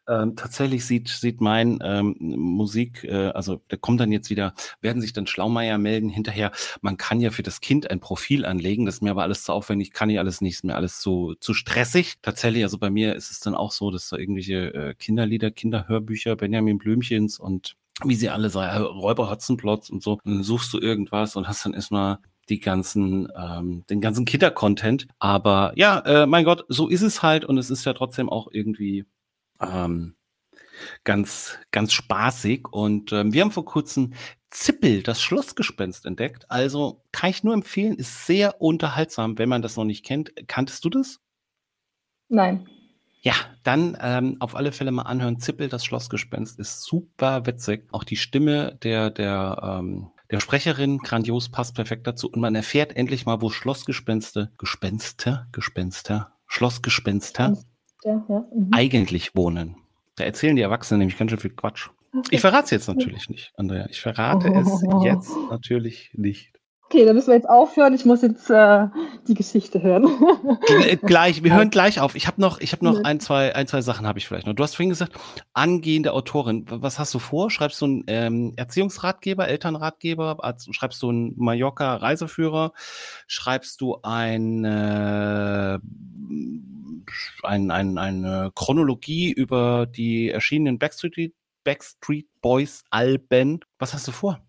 Ähm, 0.08 0.36
tatsächlich 0.36 0.86
sieht, 0.86 1.08
sieht 1.08 1.40
mein 1.40 1.80
ähm, 1.82 2.16
Musik, 2.20 3.06
äh, 3.06 3.28
also 3.30 3.62
da 3.70 3.78
kommt 3.78 4.02
dann 4.02 4.12
jetzt 4.12 4.30
wieder, 4.30 4.54
werden 4.82 5.02
sich 5.02 5.14
dann 5.14 5.28
Schlaumeier 5.28 5.78
melden 5.78 6.10
hinterher. 6.10 6.52
Man 6.82 6.98
kann 6.98 7.22
ja 7.22 7.32
für 7.32 7.44
das 7.44 7.62
Kind 7.62 7.90
ein 7.90 8.02
Profil 8.02 8.46
anlegen. 8.46 8.86
Das 8.86 8.96
ist 8.96 9.02
mir 9.02 9.12
aber 9.12 9.24
alles 9.24 9.44
zu 9.44 9.54
aufwendig, 9.54 9.94
kann 9.94 10.10
ich 10.10 10.20
alles 10.20 10.42
nicht, 10.42 10.56
ist 10.56 10.66
mir 10.66 10.76
alles 10.76 11.00
zu, 11.00 11.36
zu 11.40 11.54
stressig. 11.54 12.16
Tatsächlich, 12.22 12.64
also 12.64 12.78
bei 12.78 12.90
mir 12.90 13.16
ist 13.16 13.32
es 13.32 13.40
dann 13.40 13.56
auch 13.56 13.72
so, 13.72 13.92
dass 13.92 14.10
da 14.10 14.18
irgendwelche 14.18 14.74
äh, 14.74 14.94
Kinderlieder, 14.96 15.52
Kinderhörbücher, 15.52 16.36
Benjamin 16.36 16.78
Blümchens 16.78 17.40
und 17.40 17.78
wie 18.04 18.16
sie 18.16 18.30
alle 18.30 18.50
sagen, 18.50 18.84
Räuber 18.84 19.30
Hotzenplotz 19.30 19.90
und 19.90 20.02
so. 20.04 20.14
Und 20.24 20.26
dann 20.26 20.44
suchst 20.44 20.74
du 20.74 20.80
irgendwas 20.80 21.36
und 21.36 21.48
hast 21.48 21.66
dann 21.66 21.74
erstmal 21.74 22.20
die 22.50 22.60
ganzen, 22.60 23.28
ähm, 23.36 23.84
den 23.90 24.02
ganzen 24.02 24.26
Kinder-Content. 24.26 25.08
Aber 25.20 25.72
ja, 25.76 26.00
äh, 26.00 26.26
mein 26.26 26.46
Gott, 26.46 26.66
so 26.68 26.88
ist 26.88 27.02
es 27.02 27.22
halt 27.22 27.46
und 27.46 27.58
es 27.58 27.70
ist 27.70 27.86
ja 27.86 27.94
trotzdem 27.94 28.30
auch 28.30 28.48
irgendwie 28.52 29.06
ähm, 29.62 30.16
ganz, 31.04 31.58
ganz 31.72 31.94
spaßig. 31.94 32.68
Und 32.72 33.12
ähm, 33.12 33.34
wir 33.34 33.42
haben 33.42 33.52
vor 33.52 33.66
kurzem 33.66 34.14
Zippel, 34.50 35.04
das 35.04 35.22
Schlossgespenst 35.22 36.06
entdeckt. 36.06 36.50
Also 36.50 37.04
kann 37.12 37.30
ich 37.30 37.44
nur 37.44 37.54
empfehlen, 37.54 37.96
ist 37.96 38.26
sehr 38.26 38.62
unterhaltsam, 38.62 39.38
wenn 39.38 39.50
man 39.50 39.62
das 39.62 39.78
noch 39.78 39.86
nicht 39.86 40.04
kennt. 40.04 40.34
Kanntest 40.48 40.84
du 40.86 40.90
das? 40.90 41.20
Nein. 42.30 42.68
Ja, 43.22 43.34
dann 43.64 43.98
ähm, 44.02 44.38
auf 44.40 44.56
alle 44.56 44.72
Fälle 44.72 44.92
mal 44.92 45.04
anhören. 45.04 45.40
Zippel, 45.40 45.68
das 45.68 45.84
Schlossgespenst 45.84 46.58
ist 46.60 46.84
super 46.84 47.46
witzig. 47.46 47.88
Auch 47.92 48.04
die 48.04 48.16
Stimme 48.16 48.78
der, 48.82 49.10
der, 49.10 49.80
ähm, 49.80 50.12
der 50.32 50.40
Sprecherin, 50.40 51.00
grandios, 51.00 51.50
passt 51.50 51.76
perfekt 51.76 52.08
dazu. 52.08 52.30
Und 52.30 52.40
man 52.40 52.56
erfährt 52.56 52.96
endlich 52.96 53.26
mal, 53.26 53.42
wo 53.42 53.50
Schlossgespenste, 53.50 54.52
Gespenster, 54.58 55.48
Gespenster, 55.52 56.34
Schlossgespenster 56.48 57.58
ja, 58.04 58.26
ja. 58.30 58.46
Mhm. 58.56 58.70
eigentlich 58.72 59.36
wohnen. 59.36 59.76
Da 60.16 60.24
erzählen 60.24 60.56
die 60.56 60.62
Erwachsenen 60.62 61.00
nämlich 61.00 61.18
ganz 61.18 61.32
schön 61.32 61.40
viel 61.40 61.52
Quatsch. 61.52 61.90
Ich 62.32 62.42
verrate 62.42 62.66
es 62.66 62.72
jetzt 62.72 62.88
natürlich 62.88 63.30
nicht, 63.30 63.54
Andrea. 63.56 63.88
Ich 63.90 64.02
verrate 64.02 64.50
es 64.50 64.84
jetzt 65.04 65.32
natürlich 65.50 66.12
nicht. 66.14 66.59
Okay, 66.92 67.06
dann 67.06 67.16
müssen 67.16 67.28
wir 67.28 67.36
jetzt 67.36 67.48
aufhören. 67.48 67.94
Ich 67.94 68.04
muss 68.04 68.24
jetzt 68.24 68.50
äh, 68.50 68.88
die 69.28 69.36
Geschichte 69.36 69.84
hören. 69.84 70.08
Gleich, 71.04 71.44
wir 71.44 71.54
hören 71.54 71.70
gleich 71.70 72.00
auf. 72.00 72.16
Ich 72.16 72.26
habe 72.26 72.42
noch, 72.42 72.60
ich 72.60 72.72
habe 72.72 72.84
noch 72.84 73.04
ein, 73.04 73.20
zwei, 73.20 73.54
ein, 73.54 73.68
zwei 73.68 73.82
Sachen 73.82 74.08
habe 74.08 74.18
ich 74.18 74.28
vielleicht 74.28 74.48
noch. 74.48 74.56
Du 74.56 74.64
hast 74.64 74.76
vorhin 74.76 74.90
gesagt, 74.90 75.14
angehende 75.54 76.14
Autorin. 76.14 76.66
Was 76.68 76.98
hast 76.98 77.14
du 77.14 77.20
vor? 77.20 77.52
Schreibst 77.52 77.80
du 77.82 77.86
einen 77.86 78.04
ähm, 78.08 78.54
Erziehungsratgeber, 78.56 79.48
Elternratgeber? 79.48 80.38
Schreibst 80.72 81.04
du 81.04 81.10
einen 81.10 81.36
Mallorca-Reiseführer? 81.38 82.74
Schreibst 83.28 83.82
du 83.82 84.00
ein, 84.02 84.66
äh, 84.66 85.78
ein, 87.44 87.70
ein, 87.70 87.98
eine 88.00 88.52
Chronologie 88.56 89.32
über 89.32 89.86
die 89.86 90.32
erschienenen 90.32 90.80
Backstreet, 90.80 91.36
Backstreet 91.64 92.28
Boys 92.42 92.84
Alben? 92.90 93.60
Was 93.78 93.94
hast 93.94 94.08
du 94.08 94.12
vor? 94.12 94.42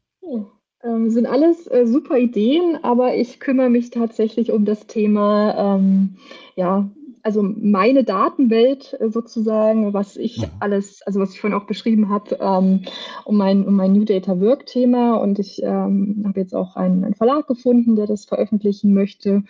Hm. 0.80 0.90
Ähm, 0.90 1.10
sind 1.10 1.26
alles 1.26 1.66
äh, 1.66 1.86
super 1.86 2.16
Ideen, 2.16 2.78
aber 2.82 3.14
ich 3.14 3.40
kümmere 3.40 3.70
mich 3.70 3.90
tatsächlich 3.90 4.52
um 4.52 4.64
das 4.64 4.86
Thema, 4.86 5.76
ähm, 5.76 6.16
ja, 6.56 6.88
also 7.22 7.42
meine 7.42 8.04
Datenwelt 8.04 8.96
äh, 8.98 9.10
sozusagen, 9.10 9.92
was 9.92 10.16
ich 10.16 10.38
ja. 10.38 10.48
alles, 10.58 11.02
also 11.02 11.20
was 11.20 11.32
ich 11.32 11.40
vorhin 11.40 11.58
auch 11.58 11.66
beschrieben 11.66 12.08
habe, 12.08 12.38
ähm, 12.40 12.84
um 13.24 13.36
mein, 13.36 13.66
um 13.66 13.74
mein 13.74 13.92
New 13.92 14.04
Data 14.04 14.40
Work 14.40 14.66
Thema. 14.66 15.16
Und 15.16 15.38
ich 15.38 15.62
ähm, 15.62 16.24
habe 16.26 16.40
jetzt 16.40 16.54
auch 16.54 16.76
einen, 16.76 17.04
einen, 17.04 17.14
Verlag 17.14 17.46
gefunden, 17.46 17.96
der 17.96 18.06
das 18.06 18.24
veröffentlichen 18.24 18.94
möchte. 18.94 19.42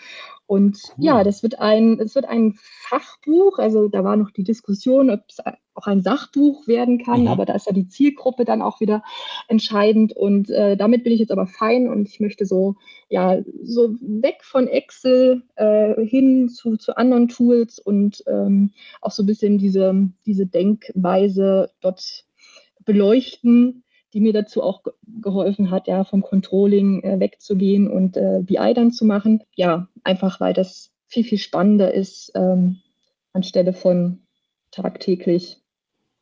Und 0.50 0.80
cool. 0.98 1.04
ja, 1.04 1.22
das 1.22 1.44
wird 1.44 1.60
ein, 1.60 2.00
es 2.00 2.16
wird 2.16 2.24
ein 2.24 2.54
Fachbuch. 2.58 3.60
Also 3.60 3.86
da 3.86 4.02
war 4.02 4.16
noch 4.16 4.32
die 4.32 4.42
Diskussion, 4.42 5.08
ob 5.08 5.20
es 5.28 5.38
auch 5.74 5.86
ein 5.86 6.02
Sachbuch 6.02 6.66
werden 6.66 6.98
kann, 6.98 7.20
mhm. 7.20 7.28
aber 7.28 7.44
da 7.44 7.54
ist 7.54 7.68
ja 7.68 7.72
die 7.72 7.86
Zielgruppe 7.86 8.44
dann 8.44 8.60
auch 8.60 8.80
wieder 8.80 9.04
entscheidend. 9.46 10.12
Und 10.12 10.50
äh, 10.50 10.76
damit 10.76 11.04
bin 11.04 11.12
ich 11.12 11.20
jetzt 11.20 11.30
aber 11.30 11.46
fein 11.46 11.88
und 11.88 12.08
ich 12.08 12.18
möchte 12.18 12.46
so, 12.46 12.74
ja, 13.08 13.38
so 13.62 13.94
weg 14.00 14.38
von 14.42 14.66
Excel 14.66 15.44
äh, 15.54 16.04
hin 16.04 16.48
zu, 16.48 16.76
zu 16.76 16.96
anderen 16.96 17.28
Tools 17.28 17.78
und 17.78 18.24
ähm, 18.26 18.72
auch 19.02 19.12
so 19.12 19.22
ein 19.22 19.26
bisschen 19.26 19.56
diese, 19.56 20.10
diese 20.26 20.46
Denkweise 20.46 21.70
dort 21.80 22.24
beleuchten 22.84 23.84
die 24.12 24.20
mir 24.20 24.32
dazu 24.32 24.62
auch 24.62 24.82
geholfen 25.20 25.70
hat, 25.70 25.86
ja, 25.86 26.04
vom 26.04 26.22
Controlling 26.22 27.02
äh, 27.02 27.20
wegzugehen 27.20 27.90
und 27.90 28.16
äh, 28.16 28.40
BI 28.42 28.74
dann 28.74 28.92
zu 28.92 29.04
machen. 29.04 29.42
Ja, 29.54 29.88
einfach 30.02 30.40
weil 30.40 30.52
das 30.52 30.92
viel, 31.06 31.24
viel 31.24 31.38
spannender 31.38 31.92
ist, 31.92 32.32
ähm, 32.34 32.78
anstelle 33.32 33.72
von 33.72 34.26
tagtäglich 34.70 35.60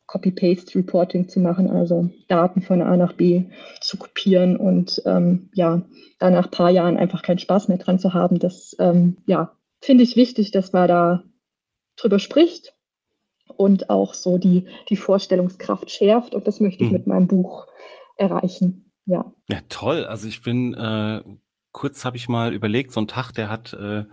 Copy-Paste-Reporting 0.07 1.29
zu 1.29 1.39
machen, 1.39 1.69
also 1.69 2.09
Daten 2.27 2.61
von 2.61 2.81
A 2.81 2.97
nach 2.97 3.13
B 3.13 3.43
zu 3.79 3.97
kopieren 3.97 4.57
und 4.57 5.01
ähm, 5.05 5.49
ja, 5.53 5.83
da 6.17 6.31
nach 6.31 6.45
ein 6.45 6.51
paar 6.51 6.71
Jahren 6.71 6.97
einfach 6.97 7.21
keinen 7.21 7.37
Spaß 7.37 7.67
mehr 7.67 7.77
dran 7.77 7.99
zu 7.99 8.15
haben. 8.15 8.39
Das 8.39 8.75
ähm, 8.79 9.17
ja, 9.27 9.55
finde 9.81 10.03
ich 10.03 10.15
wichtig, 10.15 10.49
dass 10.49 10.73
man 10.73 10.87
da 10.87 11.23
drüber 11.95 12.17
spricht 12.17 12.73
und 13.55 13.91
auch 13.91 14.15
so 14.15 14.39
die, 14.39 14.65
die 14.89 14.95
Vorstellungskraft 14.95 15.91
schärft. 15.91 16.33
Und 16.33 16.47
das 16.47 16.59
möchte 16.59 16.83
ich 16.83 16.89
mhm. 16.89 16.97
mit 16.97 17.07
meinem 17.07 17.27
Buch 17.27 17.67
erreichen. 18.19 18.91
Ja. 19.05 19.33
Ja, 19.49 19.59
toll. 19.69 20.05
Also 20.05 20.27
ich 20.27 20.41
bin 20.41 20.73
äh, 20.75 21.23
kurz 21.71 22.05
habe 22.05 22.17
ich 22.17 22.27
mal 22.27 22.53
überlegt, 22.53 22.91
so 22.91 22.99
ein 22.99 23.07
Tag, 23.07 23.31
der 23.31 23.49
hat, 23.49 23.73
äh, 23.73 24.05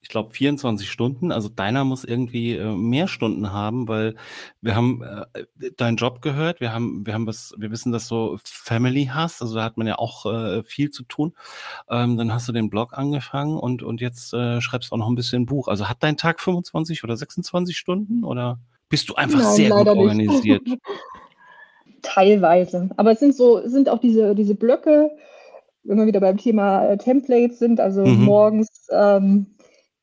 ich 0.00 0.08
glaube, 0.08 0.30
24 0.30 0.90
Stunden. 0.90 1.32
Also 1.32 1.48
deiner 1.48 1.84
muss 1.84 2.04
irgendwie 2.04 2.54
äh, 2.54 2.74
mehr 2.74 3.08
Stunden 3.08 3.52
haben, 3.52 3.88
weil 3.88 4.16
wir 4.60 4.74
haben 4.74 5.02
äh, 5.02 5.70
deinen 5.76 5.96
Job 5.96 6.22
gehört, 6.22 6.60
wir 6.60 6.72
haben, 6.72 7.06
wir 7.06 7.14
haben 7.14 7.26
was, 7.26 7.54
wir 7.56 7.70
wissen, 7.70 7.92
dass 7.92 8.08
du 8.08 8.36
Family 8.44 9.06
hast, 9.06 9.42
also 9.42 9.54
da 9.54 9.64
hat 9.64 9.76
man 9.76 9.86
ja 9.86 9.98
auch 9.98 10.26
äh, 10.26 10.62
viel 10.64 10.90
zu 10.90 11.04
tun. 11.04 11.34
Ähm, 11.88 12.16
dann 12.16 12.32
hast 12.32 12.48
du 12.48 12.52
den 12.52 12.68
Blog 12.68 12.92
angefangen 12.92 13.56
und, 13.56 13.82
und 13.82 14.00
jetzt 14.00 14.34
äh, 14.34 14.60
schreibst 14.60 14.90
du 14.90 14.94
auch 14.94 14.98
noch 14.98 15.08
ein 15.08 15.14
bisschen 15.14 15.46
Buch. 15.46 15.68
Also 15.68 15.88
hat 15.88 16.02
dein 16.02 16.16
Tag 16.16 16.40
25 16.40 17.04
oder 17.04 17.16
26 17.16 17.76
Stunden 17.76 18.24
oder 18.24 18.58
bist 18.88 19.08
du 19.08 19.14
einfach 19.14 19.40
Nein, 19.40 19.54
sehr 19.54 19.70
gut 19.70 19.88
organisiert? 19.88 20.62
Teilweise. 22.04 22.90
Aber 22.96 23.12
es 23.12 23.18
sind 23.18 23.34
so, 23.34 23.66
sind 23.66 23.88
auch 23.88 23.98
diese, 23.98 24.34
diese 24.34 24.54
Blöcke, 24.54 25.10
wenn 25.82 25.98
wir 25.98 26.06
wieder 26.06 26.20
beim 26.20 26.36
Thema 26.36 26.86
äh, 26.86 26.98
Templates 26.98 27.58
sind, 27.58 27.80
also 27.80 28.04
mhm. 28.04 28.24
morgens 28.24 28.86
ähm, 28.90 29.54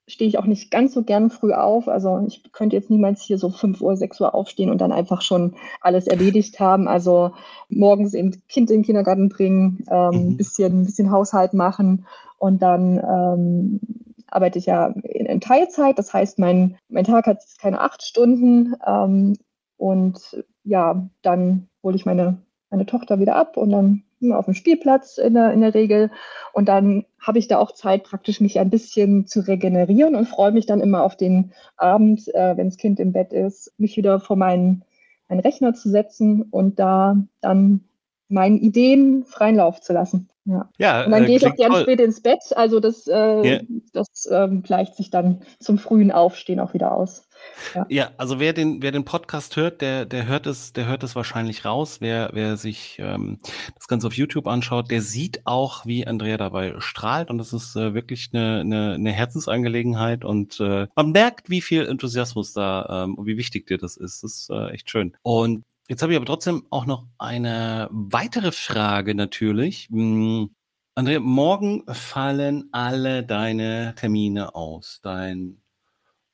stehe 0.07 0.27
ich 0.27 0.37
auch 0.37 0.45
nicht 0.45 0.71
ganz 0.71 0.93
so 0.93 1.03
gern 1.03 1.29
früh 1.29 1.53
auf. 1.53 1.87
Also 1.87 2.23
ich 2.27 2.51
könnte 2.51 2.75
jetzt 2.75 2.89
niemals 2.89 3.21
hier 3.21 3.37
so 3.37 3.49
5 3.49 3.81
Uhr, 3.81 3.95
6 3.95 4.19
Uhr 4.19 4.35
aufstehen 4.35 4.69
und 4.69 4.81
dann 4.81 4.91
einfach 4.91 5.21
schon 5.21 5.55
alles 5.79 6.07
erledigt 6.07 6.59
haben. 6.59 6.87
Also 6.87 7.31
morgens 7.69 8.13
eben 8.13 8.31
Kind 8.49 8.69
in 8.71 8.79
den 8.79 8.85
Kindergarten 8.85 9.29
bringen, 9.29 9.85
ähm, 9.89 10.31
mhm. 10.31 10.37
bisschen, 10.37 10.85
bisschen 10.85 11.11
Haushalt 11.11 11.53
machen 11.53 12.05
und 12.37 12.61
dann 12.61 12.97
ähm, 12.97 13.79
arbeite 14.27 14.59
ich 14.59 14.65
ja 14.65 14.87
in, 14.87 15.27
in, 15.27 15.41
Teilzeit. 15.41 15.97
Das 15.97 16.13
heißt, 16.13 16.39
mein, 16.39 16.77
mein 16.89 17.03
Tag 17.03 17.27
hat 17.27 17.43
keine 17.59 17.79
acht 17.79 18.03
Stunden. 18.03 18.75
Ähm, 18.85 19.35
und 19.81 20.45
ja, 20.63 21.09
dann 21.23 21.67
hole 21.81 21.95
ich 21.95 22.05
meine, 22.05 22.37
meine 22.69 22.85
Tochter 22.85 23.19
wieder 23.19 23.35
ab 23.35 23.57
und 23.57 23.71
dann 23.71 24.03
auf 24.31 24.45
dem 24.45 24.53
Spielplatz 24.53 25.17
in 25.17 25.33
der, 25.33 25.53
in 25.53 25.61
der 25.61 25.73
Regel. 25.73 26.11
Und 26.53 26.69
dann 26.69 27.03
habe 27.19 27.39
ich 27.39 27.47
da 27.47 27.57
auch 27.57 27.71
Zeit, 27.71 28.03
praktisch 28.03 28.39
mich 28.41 28.59
ein 28.59 28.69
bisschen 28.69 29.25
zu 29.25 29.39
regenerieren 29.39 30.13
und 30.13 30.27
freue 30.27 30.51
mich 30.51 30.67
dann 30.67 30.81
immer 30.81 31.01
auf 31.01 31.17
den 31.17 31.51
Abend, 31.77 32.27
äh, 32.35 32.55
wenn 32.55 32.69
das 32.69 32.77
Kind 32.77 32.99
im 32.99 33.11
Bett 33.11 33.33
ist, 33.33 33.73
mich 33.79 33.97
wieder 33.97 34.19
vor 34.19 34.35
meinen, 34.35 34.83
meinen 35.27 35.39
Rechner 35.39 35.73
zu 35.73 35.89
setzen 35.89 36.43
und 36.43 36.77
da 36.77 37.17
dann 37.41 37.85
meinen 38.29 38.59
Ideen 38.59 39.25
freien 39.25 39.55
Lauf 39.55 39.81
zu 39.81 39.93
lassen. 39.93 40.29
Ja. 40.45 40.69
ja 40.77 41.05
und 41.05 41.11
dann 41.11 41.23
äh, 41.23 41.27
gehe 41.27 41.37
ich 41.37 41.45
auch 41.45 41.55
gerne 41.55 41.81
spät 41.81 41.99
ins 41.99 42.21
Bett. 42.21 42.39
Also 42.55 42.79
das, 42.79 43.07
äh, 43.07 43.13
yeah. 43.13 43.61
das 43.93 44.27
ähm, 44.31 44.63
gleicht 44.63 44.95
sich 44.95 45.09
dann 45.09 45.43
zum 45.59 45.77
frühen 45.77 46.11
Aufstehen 46.11 46.59
auch 46.59 46.73
wieder 46.73 46.93
aus. 46.93 47.27
Ja. 47.73 47.85
ja, 47.89 48.11
also 48.17 48.39
wer 48.39 48.53
den, 48.53 48.81
wer 48.81 48.91
den 48.91 49.05
Podcast 49.05 49.55
hört, 49.55 49.81
der, 49.81 50.05
der 50.05 50.27
hört 50.27 50.45
es, 50.45 50.73
der 50.73 50.87
hört 50.87 51.03
es 51.03 51.15
wahrscheinlich 51.15 51.65
raus. 51.65 51.97
Wer, 51.99 52.29
wer 52.33 52.57
sich 52.57 52.97
ähm, 52.99 53.39
das 53.75 53.87
Ganze 53.87 54.07
auf 54.07 54.13
YouTube 54.13 54.47
anschaut, 54.47 54.91
der 54.91 55.01
sieht 55.01 55.41
auch, 55.45 55.85
wie 55.85 56.05
Andrea 56.05 56.37
dabei 56.37 56.75
strahlt. 56.79 57.29
Und 57.29 57.37
das 57.37 57.53
ist 57.53 57.75
äh, 57.75 57.93
wirklich 57.93 58.29
eine, 58.33 58.61
eine, 58.61 58.93
eine 58.93 59.11
Herzensangelegenheit. 59.11 60.23
Und 60.25 60.59
äh, 60.59 60.87
man 60.95 61.11
merkt, 61.11 61.49
wie 61.49 61.61
viel 61.61 61.85
Enthusiasmus 61.87 62.53
da 62.53 63.03
ähm, 63.05 63.15
und 63.15 63.25
wie 63.25 63.37
wichtig 63.37 63.67
dir 63.67 63.77
das 63.77 63.97
ist. 63.97 64.23
Das 64.23 64.33
ist 64.33 64.49
äh, 64.51 64.69
echt 64.71 64.89
schön. 64.89 65.15
Und 65.23 65.63
jetzt 65.91 66.01
habe 66.01 66.13
ich 66.13 66.15
aber 66.15 66.25
trotzdem 66.25 66.65
auch 66.69 66.85
noch 66.85 67.05
eine 67.17 67.89
weitere 67.91 68.53
Frage 68.53 69.13
natürlich. 69.13 69.89
Hm, 69.91 70.55
Andrea, 70.95 71.19
morgen 71.19 71.83
fallen 71.93 72.69
alle 72.71 73.25
deine 73.25 73.93
Termine 73.97 74.55
aus. 74.55 75.01
Dein 75.03 75.61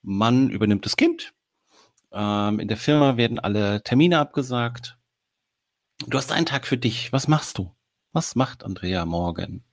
Mann 0.03 0.51
übernimmt 0.51 0.85
das 0.85 0.95
Kind. 0.95 1.33
Ähm, 2.11 2.59
in 2.59 2.67
der 2.67 2.77
Firma 2.77 3.17
werden 3.17 3.39
alle 3.39 3.81
Termine 3.81 4.19
abgesagt. 4.19 4.99
Du 6.05 6.19
hast 6.19 6.31
einen 6.31 6.45
Tag 6.45 6.67
für 6.67 6.77
dich. 6.77 7.11
Was 7.11 7.27
machst 7.27 7.57
du? 7.57 7.73
Was 8.13 8.35
macht 8.35 8.63
Andrea 8.63 9.07
morgen? 9.07 9.63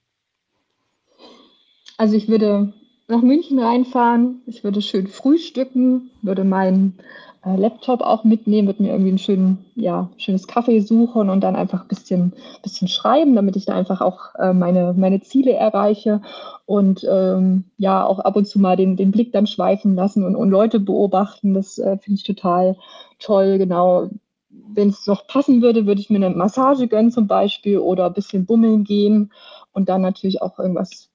Also 1.99 2.17
ich 2.17 2.29
würde 2.29 2.73
nach 3.09 3.23
München 3.23 3.59
reinfahren, 3.59 4.43
ich 4.47 4.65
würde 4.65 4.81
schön 4.81 5.07
frühstücken, 5.07 6.11
würde 6.23 6.45
meinen 6.45 6.99
äh, 7.45 7.57
Laptop 7.57 8.01
auch 8.01 8.25
mitnehmen, 8.25 8.69
würde 8.69 8.83
mir 8.83 8.93
irgendwie 8.93 9.13
ein 9.13 9.19
schön, 9.19 9.59
ja, 9.75 10.11
schönes 10.17 10.47
Kaffee 10.47 10.81
suchen 10.81 11.29
und 11.29 11.43
dann 11.43 11.57
einfach 11.57 11.83
ein 11.83 11.89
bisschen, 11.89 12.33
bisschen 12.63 12.89
schreiben, 12.89 13.35
damit 13.35 13.57
ich 13.57 13.67
da 13.67 13.75
einfach 13.75 14.01
auch 14.01 14.35
äh, 14.37 14.55
meine, 14.55 14.95
meine 14.97 15.21
Ziele 15.21 15.53
erreiche 15.53 16.23
und 16.65 17.07
ähm, 17.09 17.65
ja, 17.77 18.07
auch 18.07 18.21
ab 18.21 18.37
und 18.37 18.47
zu 18.47 18.59
mal 18.59 18.77
den, 18.77 18.97
den 18.97 19.11
Blick 19.11 19.33
dann 19.33 19.47
schweifen 19.47 19.95
lassen 19.95 20.25
und, 20.25 20.35
und 20.35 20.49
Leute 20.49 20.81
beobachten. 20.81 21.53
Das 21.53 21.79
äh, 21.79 21.99
finde 21.99 22.19
ich 22.19 22.25
total 22.25 22.77
toll, 23.19 23.59
genau. 23.59 24.09
Wenn 24.49 24.89
es 24.89 25.07
noch 25.07 25.27
passen 25.27 25.61
würde, 25.63 25.87
würde 25.87 26.01
ich 26.01 26.11
mir 26.11 26.17
eine 26.17 26.31
Massage 26.31 26.89
gönnen 26.89 27.11
zum 27.11 27.27
Beispiel 27.27 27.79
oder 27.79 28.07
ein 28.07 28.15
bisschen 28.15 28.47
bummeln 28.47 28.85
gehen 28.85 29.33
und 29.73 29.89
dann 29.89 30.01
natürlich 30.01 30.41
auch 30.43 30.59
irgendwas 30.59 31.11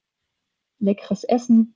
leckeres 0.80 1.24
Essen 1.24 1.76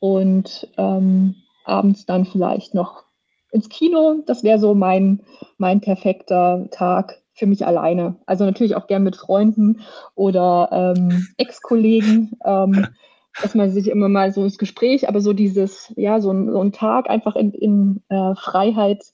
und 0.00 0.68
ähm, 0.76 1.36
abends 1.64 2.06
dann 2.06 2.24
vielleicht 2.24 2.74
noch 2.74 3.04
ins 3.50 3.68
Kino. 3.68 4.22
Das 4.26 4.44
wäre 4.44 4.58
so 4.58 4.74
mein, 4.74 5.20
mein 5.58 5.80
perfekter 5.80 6.68
Tag 6.70 7.22
für 7.34 7.46
mich 7.46 7.66
alleine. 7.66 8.16
Also 8.26 8.44
natürlich 8.44 8.76
auch 8.76 8.86
gern 8.86 9.02
mit 9.02 9.16
Freunden 9.16 9.80
oder 10.14 10.68
ähm, 10.72 11.26
Ex-Kollegen, 11.36 12.38
ähm, 12.44 12.86
dass 13.42 13.54
man 13.54 13.70
sich 13.70 13.88
immer 13.88 14.08
mal 14.08 14.32
so 14.32 14.42
ins 14.42 14.58
Gespräch, 14.58 15.08
aber 15.08 15.20
so 15.20 15.32
dieses, 15.32 15.92
ja, 15.96 16.20
so 16.20 16.30
ein, 16.30 16.50
so 16.50 16.60
ein 16.60 16.72
Tag 16.72 17.10
einfach 17.10 17.36
in, 17.36 17.52
in 17.52 18.02
äh, 18.08 18.34
Freiheit, 18.34 19.04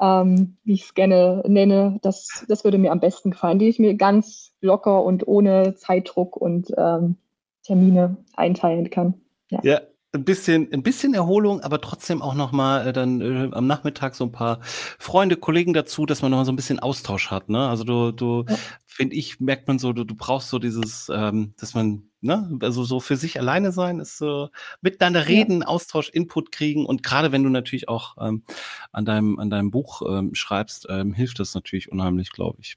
ähm, 0.00 0.56
wie 0.64 0.74
ich 0.74 0.84
es 0.84 0.94
gerne 0.94 1.42
nenne, 1.46 1.98
das, 2.02 2.46
das 2.48 2.64
würde 2.64 2.78
mir 2.78 2.92
am 2.92 3.00
besten 3.00 3.32
gefallen, 3.32 3.58
die 3.58 3.68
ich 3.68 3.78
mir 3.78 3.94
ganz 3.94 4.52
locker 4.60 5.02
und 5.04 5.26
ohne 5.26 5.74
Zeitdruck 5.74 6.36
und 6.36 6.72
ähm, 6.76 7.16
Termine 7.64 8.16
einteilen 8.34 8.88
kann. 8.88 9.20
Ja. 9.50 9.60
ja 9.62 9.80
ein 10.12 10.24
bisschen, 10.24 10.72
ein 10.72 10.82
bisschen 10.82 11.12
Erholung, 11.12 11.60
aber 11.60 11.80
trotzdem 11.80 12.22
auch 12.22 12.34
noch 12.34 12.50
mal 12.50 12.88
äh, 12.88 12.92
dann 12.92 13.20
äh, 13.20 13.50
am 13.52 13.66
Nachmittag 13.66 14.14
so 14.14 14.24
ein 14.24 14.32
paar 14.32 14.60
Freunde, 14.98 15.36
Kollegen 15.36 15.74
dazu, 15.74 16.06
dass 16.06 16.22
man 16.22 16.30
noch 16.30 16.38
mal 16.38 16.44
so 16.46 16.52
ein 16.52 16.56
bisschen 16.56 16.78
Austausch 16.78 17.30
hat. 17.30 17.50
Ne? 17.50 17.68
Also 17.68 17.84
du, 17.84 18.12
du 18.12 18.44
ja. 18.48 18.56
finde 18.86 19.16
ich, 19.16 19.38
merkt 19.38 19.68
man 19.68 19.78
so, 19.78 19.92
du, 19.92 20.04
du 20.04 20.14
brauchst 20.14 20.48
so 20.48 20.58
dieses, 20.58 21.10
ähm, 21.14 21.52
dass 21.58 21.74
man, 21.74 22.04
ne, 22.22 22.58
also 22.62 22.84
so 22.84 23.00
für 23.00 23.16
sich 23.16 23.38
alleine 23.38 23.70
sein 23.70 24.00
ist 24.00 24.16
so 24.16 24.48
miteinander 24.80 25.28
reden, 25.28 25.60
ja. 25.60 25.66
Austausch, 25.66 26.08
Input 26.08 26.52
kriegen 26.52 26.86
und 26.86 27.02
gerade 27.02 27.30
wenn 27.30 27.42
du 27.42 27.50
natürlich 27.50 27.88
auch 27.88 28.16
ähm, 28.18 28.44
an 28.92 29.04
deinem, 29.04 29.38
an 29.38 29.50
deinem 29.50 29.70
Buch 29.70 30.00
ähm, 30.08 30.34
schreibst, 30.34 30.86
ähm, 30.88 31.12
hilft 31.12 31.38
das 31.38 31.54
natürlich 31.54 31.92
unheimlich, 31.92 32.32
glaube 32.32 32.58
ich. 32.62 32.76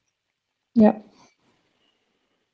Ja, 0.73 1.01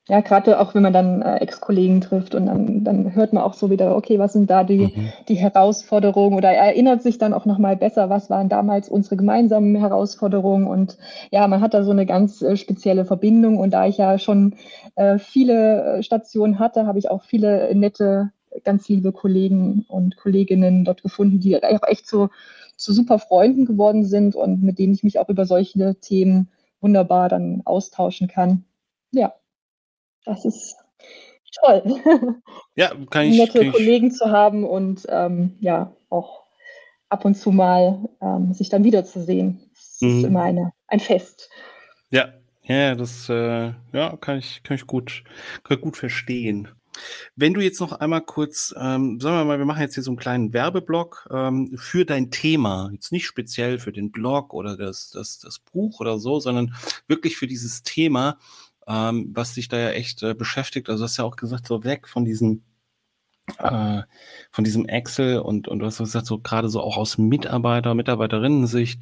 ja, 0.08 0.22
gerade 0.22 0.58
auch 0.58 0.74
wenn 0.74 0.82
man 0.82 0.94
dann 0.94 1.20
äh, 1.20 1.36
Ex-Kollegen 1.36 2.00
trifft 2.00 2.34
und 2.34 2.46
dann, 2.46 2.82
dann 2.82 3.14
hört 3.14 3.34
man 3.34 3.42
auch 3.42 3.52
so 3.52 3.68
wieder, 3.68 3.94
okay, 3.94 4.18
was 4.18 4.32
sind 4.32 4.48
da 4.48 4.64
die, 4.64 4.86
mhm. 4.96 5.12
die 5.28 5.34
Herausforderungen 5.34 6.34
oder 6.34 6.50
erinnert 6.50 7.02
sich 7.02 7.18
dann 7.18 7.34
auch 7.34 7.44
nochmal 7.44 7.76
besser, 7.76 8.08
was 8.08 8.30
waren 8.30 8.48
damals 8.48 8.88
unsere 8.88 9.18
gemeinsamen 9.18 9.76
Herausforderungen 9.76 10.66
und 10.66 10.96
ja, 11.30 11.46
man 11.46 11.60
hat 11.60 11.74
da 11.74 11.82
so 11.84 11.90
eine 11.90 12.06
ganz 12.06 12.40
äh, 12.40 12.56
spezielle 12.56 13.04
Verbindung 13.04 13.58
und 13.58 13.72
da 13.72 13.86
ich 13.86 13.98
ja 13.98 14.18
schon 14.18 14.56
äh, 14.94 15.18
viele 15.18 15.98
äh, 15.98 16.02
Stationen 16.02 16.58
hatte, 16.58 16.86
habe 16.86 16.98
ich 16.98 17.10
auch 17.10 17.24
viele 17.24 17.74
nette, 17.74 18.32
ganz 18.64 18.88
liebe 18.88 19.12
Kollegen 19.12 19.84
und 19.88 20.16
Kolleginnen 20.16 20.86
dort 20.86 21.02
gefunden, 21.02 21.38
die 21.38 21.62
auch 21.62 21.86
echt 21.86 22.08
so 22.08 22.30
zu 22.76 22.94
super 22.94 23.18
Freunden 23.18 23.66
geworden 23.66 24.06
sind 24.06 24.34
und 24.34 24.62
mit 24.62 24.78
denen 24.78 24.94
ich 24.94 25.04
mich 25.04 25.18
auch 25.18 25.28
über 25.28 25.44
solche 25.44 25.96
Themen 26.00 26.48
wunderbar 26.80 27.28
dann 27.28 27.60
austauschen 27.66 28.28
kann. 28.28 28.64
Ja. 29.12 29.34
Das 30.24 30.44
ist 30.44 30.76
toll. 31.60 32.00
Ja, 32.76 32.92
kann 33.10 33.26
ich. 33.26 33.36
Nette 33.36 33.60
kann 33.60 33.72
Kollegen 33.72 34.08
ich. 34.08 34.14
zu 34.14 34.30
haben 34.30 34.64
und 34.64 35.04
ähm, 35.08 35.56
ja, 35.60 35.92
auch 36.10 36.44
ab 37.08 37.24
und 37.24 37.34
zu 37.34 37.50
mal 37.50 38.08
ähm, 38.20 38.54
sich 38.54 38.68
dann 38.68 38.84
wiederzusehen. 38.84 39.60
Das 39.74 39.98
mhm. 40.00 40.18
ist 40.18 40.24
immer 40.24 40.42
eine, 40.42 40.72
ein 40.86 41.00
Fest. 41.00 41.50
Ja, 42.10 42.28
ja, 42.62 42.94
das 42.94 43.28
äh, 43.28 43.72
ja, 43.92 44.16
kann 44.20 44.38
ich, 44.38 44.62
kann 44.62 44.76
ich 44.76 44.86
gut, 44.86 45.24
kann 45.64 45.80
gut 45.80 45.96
verstehen. 45.96 46.68
Wenn 47.36 47.54
du 47.54 47.60
jetzt 47.60 47.80
noch 47.80 47.92
einmal 47.92 48.22
kurz, 48.22 48.74
ähm, 48.76 49.20
sagen 49.20 49.36
wir 49.36 49.44
mal, 49.44 49.58
wir 49.58 49.66
machen 49.66 49.82
jetzt 49.82 49.94
hier 49.94 50.02
so 50.02 50.10
einen 50.10 50.18
kleinen 50.18 50.52
Werbeblock 50.52 51.28
ähm, 51.32 51.76
für 51.76 52.04
dein 52.04 52.30
Thema, 52.30 52.90
jetzt 52.92 53.12
nicht 53.12 53.26
speziell 53.26 53.78
für 53.78 53.92
den 53.92 54.10
Blog 54.10 54.52
oder 54.52 54.76
das, 54.76 55.10
das, 55.10 55.38
das 55.38 55.60
Buch 55.60 56.00
oder 56.00 56.18
so, 56.18 56.40
sondern 56.40 56.74
wirklich 57.06 57.36
für 57.36 57.46
dieses 57.46 57.82
Thema 57.82 58.38
ähm, 58.88 59.30
was 59.34 59.54
dich 59.54 59.68
da 59.68 59.78
ja 59.78 59.90
echt 59.90 60.22
äh, 60.22 60.34
beschäftigt. 60.34 60.88
Also 60.88 61.02
du 61.02 61.04
hast 61.04 61.18
ja 61.18 61.24
auch 61.24 61.36
gesagt, 61.36 61.66
so 61.66 61.84
weg 61.84 62.08
von 62.08 62.24
diesen 62.24 62.64
äh, 63.58 64.02
von 64.50 64.64
diesem 64.64 64.86
Excel 64.86 65.38
und, 65.38 65.68
und 65.68 65.78
du 65.78 65.86
hast 65.86 65.98
gesagt, 65.98 66.26
so 66.26 66.38
gerade 66.38 66.68
so 66.68 66.80
auch 66.80 66.96
aus 66.96 67.18
Mitarbeiter, 67.18 67.94
Mitarbeiterinnen-Sicht. 67.94 69.00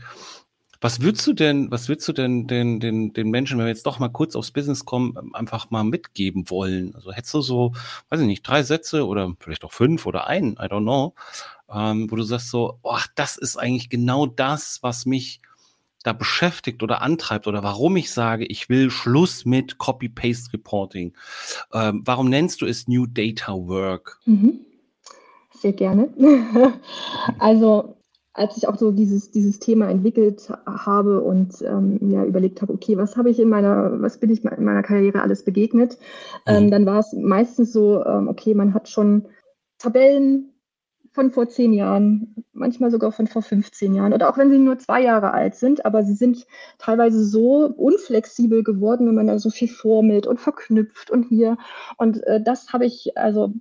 Was 0.80 1.00
würdest 1.00 1.26
du 1.26 1.32
denn, 1.32 1.70
was 1.70 1.88
würdest 1.88 2.06
du 2.06 2.12
denn 2.12 2.46
den, 2.46 2.80
den, 2.80 3.12
den 3.12 3.30
Menschen, 3.30 3.58
wenn 3.58 3.64
wir 3.64 3.70
jetzt 3.70 3.86
doch 3.86 3.98
mal 3.98 4.10
kurz 4.10 4.36
aufs 4.36 4.50
Business 4.50 4.84
kommen, 4.84 5.34
einfach 5.34 5.70
mal 5.70 5.84
mitgeben 5.84 6.50
wollen? 6.50 6.94
Also 6.94 7.12
hättest 7.12 7.34
du 7.34 7.40
so, 7.40 7.72
weiß 8.10 8.20
ich 8.20 8.26
nicht, 8.26 8.46
drei 8.46 8.62
Sätze 8.62 9.06
oder 9.06 9.32
vielleicht 9.40 9.64
auch 9.64 9.72
fünf 9.72 10.04
oder 10.06 10.26
einen, 10.26 10.52
I 10.52 10.66
don't 10.66 10.82
know, 10.82 11.14
ähm, 11.72 12.10
wo 12.10 12.16
du 12.16 12.22
sagst 12.22 12.50
so, 12.50 12.78
ach, 12.84 13.08
das 13.14 13.36
ist 13.38 13.56
eigentlich 13.56 13.88
genau 13.88 14.26
das, 14.26 14.78
was 14.82 15.06
mich 15.06 15.40
da 16.06 16.12
beschäftigt 16.12 16.82
oder 16.82 17.02
antreibt 17.02 17.46
oder 17.46 17.62
warum 17.62 17.96
ich 17.96 18.12
sage, 18.12 18.44
ich 18.44 18.68
will 18.68 18.90
Schluss 18.90 19.44
mit 19.44 19.78
Copy-Paste-Reporting. 19.78 21.12
Ähm, 21.72 22.02
warum 22.04 22.28
nennst 22.28 22.60
du 22.62 22.66
es 22.66 22.88
New 22.88 23.06
Data 23.06 23.52
Work? 23.52 24.18
Mhm. 24.24 24.60
Sehr 25.52 25.72
gerne. 25.72 26.08
also 27.38 27.96
als 28.36 28.56
ich 28.58 28.68
auch 28.68 28.76
so 28.76 28.92
dieses, 28.92 29.30
dieses 29.30 29.58
Thema 29.58 29.88
entwickelt 29.88 30.52
habe 30.66 31.22
und 31.22 31.62
ähm, 31.62 31.98
ja, 32.10 32.22
überlegt 32.24 32.60
habe, 32.60 32.74
okay, 32.74 32.98
was 32.98 33.16
habe 33.16 33.30
ich 33.30 33.40
in 33.40 33.48
meiner, 33.48 34.00
was 34.02 34.20
bin 34.20 34.30
ich 34.30 34.44
in 34.44 34.64
meiner 34.64 34.82
Karriere 34.82 35.22
alles 35.22 35.42
begegnet, 35.42 35.98
ähm, 36.44 36.64
mhm. 36.64 36.70
dann 36.70 36.86
war 36.86 36.98
es 36.98 37.14
meistens 37.14 37.72
so, 37.72 38.04
ähm, 38.04 38.28
okay, 38.28 38.54
man 38.54 38.74
hat 38.74 38.90
schon 38.90 39.26
Tabellen 39.78 40.52
von 41.16 41.30
vor 41.30 41.48
zehn 41.48 41.72
Jahren, 41.72 42.44
manchmal 42.52 42.90
sogar 42.90 43.10
von 43.10 43.26
vor 43.26 43.40
15 43.40 43.94
Jahren 43.94 44.12
oder 44.12 44.28
auch 44.28 44.36
wenn 44.36 44.50
sie 44.50 44.58
nur 44.58 44.78
zwei 44.78 45.02
Jahre 45.02 45.32
alt 45.32 45.54
sind, 45.54 45.86
aber 45.86 46.04
sie 46.04 46.12
sind 46.12 46.46
teilweise 46.76 47.24
so 47.24 47.66
unflexibel 47.66 48.62
geworden, 48.62 49.08
wenn 49.08 49.14
man 49.14 49.26
da 49.26 49.38
so 49.38 49.48
viel 49.48 49.68
formelt 49.68 50.26
und 50.26 50.38
verknüpft 50.38 51.10
und 51.10 51.22
hier. 51.22 51.56
Und 51.96 52.22
äh, 52.24 52.42
das 52.42 52.74
habe 52.74 52.84
ich 52.84 53.16
also 53.16 53.54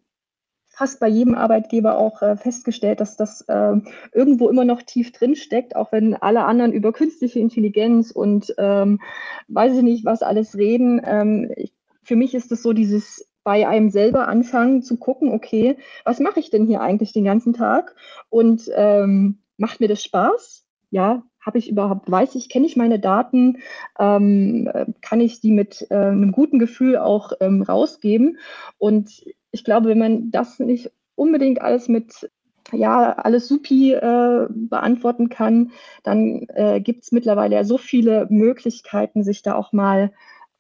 fast 0.68 1.00
bei 1.00 1.08
jedem 1.08 1.34
Arbeitgeber 1.34 1.98
auch 1.98 2.22
äh, 2.22 2.36
festgestellt, 2.36 3.00
dass 3.00 3.15
das 3.15 3.39
äh, 3.48 3.76
irgendwo 4.12 4.50
immer 4.50 4.65
noch 4.65 4.82
tief 4.82 5.13
drin 5.13 5.38
steckt, 5.38 5.78
auch 5.78 5.94
wenn 5.94 6.13
alle 6.13 6.44
anderen 6.44 6.74
über 6.74 6.91
künstliche 6.91 7.39
Intelligenz 7.39 8.12
und 8.12 8.54
ähm, 8.58 9.00
weiß 9.48 9.78
ich 9.78 9.82
nicht, 9.82 10.04
was 10.04 10.24
alles 10.24 10.58
reden. 10.58 11.02
Ähm, 11.06 11.50
ich, 11.56 11.72
für 12.04 12.18
mich 12.18 12.36
ist 12.36 12.52
es 12.52 12.62
so 12.62 12.74
dieses 12.74 13.26
bei 13.46 13.68
einem 13.68 13.92
selber 13.92 14.28
anfangen 14.28 14.82
zu 14.82 14.98
gucken, 14.98 15.32
okay, 15.32 15.78
was 16.04 16.20
mache 16.20 16.40
ich 16.42 16.50
denn 16.50 16.66
hier 16.66 16.82
eigentlich 16.82 17.14
den 17.14 17.24
ganzen 17.24 17.54
Tag? 17.54 17.96
Und 18.30 18.70
ähm, 18.76 19.38
macht 19.56 19.80
mir 19.80 19.88
das 19.88 20.04
Spaß? 20.04 20.66
Ja, 20.90 21.24
habe 21.40 21.60
ich 21.60 21.70
überhaupt, 21.70 22.10
weiß 22.10 22.34
ich, 22.36 22.50
kenne 22.50 22.66
ich 22.66 22.76
meine 22.76 23.00
Daten, 23.00 23.60
ähm, 24.00 24.68
kann 25.02 25.22
ich 25.22 25.42
die 25.42 25.52
mit 25.52 25.86
äh, 25.92 25.96
einem 25.96 26.32
guten 26.32 26.58
Gefühl 26.58 26.98
auch 26.98 27.34
ähm, 27.40 27.62
rausgeben? 27.62 28.40
Und 28.80 29.24
ich 29.52 29.64
glaube, 29.64 29.90
wenn 29.90 30.00
man 30.00 30.32
das 30.32 30.60
nicht 30.60 30.92
unbedingt 31.14 31.62
alles 31.62 31.88
mit 31.88 32.30
ja, 32.74 33.12
alles 33.12 33.48
supi 33.48 33.94
äh, 33.94 34.48
beantworten 34.50 35.30
kann, 35.30 35.72
dann 36.02 36.48
äh, 36.50 36.82
gibt 36.82 37.04
es 37.04 37.12
mittlerweile 37.12 37.58
ja 37.58 37.64
so 37.64 37.78
viele 37.78 38.26
Möglichkeiten, 38.32 39.24
sich 39.24 39.44
da 39.44 39.54
auch 39.54 39.72
mal 39.72 40.12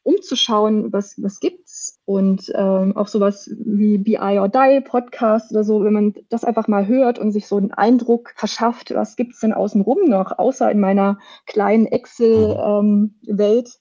umzuschauen, 0.05 0.93
was, 0.93 1.15
was 1.21 1.39
gibt's. 1.39 1.99
Und 2.05 2.51
ähm, 2.55 2.95
auch 2.95 3.07
sowas 3.07 3.49
wie 3.57 3.97
BI 3.97 4.39
or 4.39 4.47
Die 4.47 4.81
Podcast 4.81 5.51
oder 5.51 5.63
so, 5.63 5.83
wenn 5.83 5.93
man 5.93 6.13
das 6.29 6.43
einfach 6.43 6.67
mal 6.67 6.87
hört 6.87 7.17
und 7.17 7.31
sich 7.31 7.47
so 7.47 7.57
einen 7.57 7.71
Eindruck 7.71 8.33
verschafft, 8.35 8.93
was 8.93 9.15
gibt's 9.15 9.39
denn 9.39 9.51
außenrum 9.51 10.07
noch, 10.07 10.37
außer 10.37 10.69
in 10.69 10.79
meiner 10.79 11.17
kleinen 11.47 11.87
Excel-Welt, 11.87 13.67
ähm, 13.67 13.73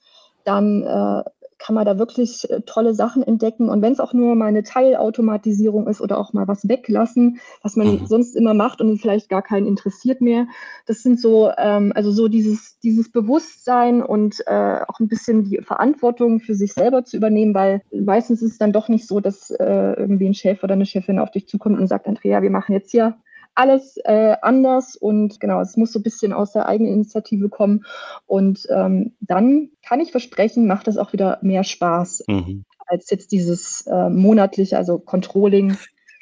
dann 0.45 0.83
äh, 0.83 1.23
kann 1.65 1.75
man 1.75 1.87
da 1.87 1.99
wirklich 1.99 2.51
äh, 2.51 2.61
tolle 2.67 2.95
Sachen 2.95 3.23
entdecken. 3.23 3.71
Und 3.71 3.81
wenn 3.81 3.95
es 3.95 4.01
auch 4.01 4.13
nur 4.13 4.35
mal 4.35 4.47
eine 4.47 4.65
Teilautomatisierung 4.65 5.89
ist 5.89 6.03
oder 6.03 6.19
auch 6.19 6.35
mal 6.35 6.47
was 6.47 6.69
weglassen, 6.69 7.39
was 7.63 7.77
man 7.77 7.87
mhm. 7.87 8.07
sonst 8.07 8.37
immer 8.37 8.53
macht 8.53 8.83
und 8.83 8.99
vielleicht 8.99 9.31
gar 9.31 9.41
keinen 9.41 9.67
interessiert 9.67 10.21
mehr. 10.21 10.47
Das 10.87 11.03
sind 11.03 11.19
so, 11.19 11.51
ähm, 11.57 11.93
also 11.95 12.11
so 12.11 12.29
dieses, 12.29 12.79
dieses 12.81 13.11
Bewusstsein 13.11 14.03
und 14.03 14.43
äh, 14.47 14.81
auch 14.87 15.01
ein 15.01 15.09
bisschen 15.09 15.45
die 15.45 15.63
Verantwortung 15.63 16.41
für 16.41 16.55
sich 16.55 16.75
selber 16.75 17.05
zu 17.05 17.17
übernehmen, 17.17 17.55
weil 17.55 17.81
meistens 17.91 18.43
ist 18.43 18.53
es 18.53 18.59
dann 18.59 18.73
doch 18.73 18.89
nicht 18.89 19.07
so, 19.07 19.21
dass 19.21 19.51
äh, 19.51 19.95
irgendwie 19.95 20.27
ein 20.27 20.35
Chef 20.35 20.63
oder 20.63 20.75
eine 20.75 20.87
Chefin 20.87 21.19
auf 21.19 21.31
dich 21.31 21.49
zukommt 21.49 21.79
und 21.79 21.87
sagt, 21.87 22.07
Andrea, 22.07 22.43
wir 22.43 22.51
machen 22.51 22.73
jetzt 22.75 22.91
hier 22.91 23.17
alles 23.55 23.97
äh, 24.05 24.37
anders 24.43 24.97
und 24.97 25.41
genau, 25.41 25.61
es 25.61 25.77
muss 25.77 25.93
so 25.93 25.99
ein 25.99 26.03
bisschen 26.03 26.33
aus 26.33 26.53
der 26.53 26.67
eigenen 26.67 26.93
Initiative 26.93 27.49
kommen. 27.49 27.85
Und 28.27 28.67
ähm, 28.71 29.13
dann 29.21 29.71
kann 29.87 30.01
ich 30.01 30.11
versprechen, 30.11 30.67
macht 30.67 30.89
es 30.89 30.97
auch 30.97 31.13
wieder 31.13 31.39
mehr 31.43 31.65
Spaß 31.65 32.25
mhm. 32.29 32.65
als 32.87 33.11
jetzt 33.11 33.33
dieses 33.33 33.87
äh, 33.87 34.09
monatliche, 34.11 34.77
also 34.77 34.99
Controlling. 34.99 35.77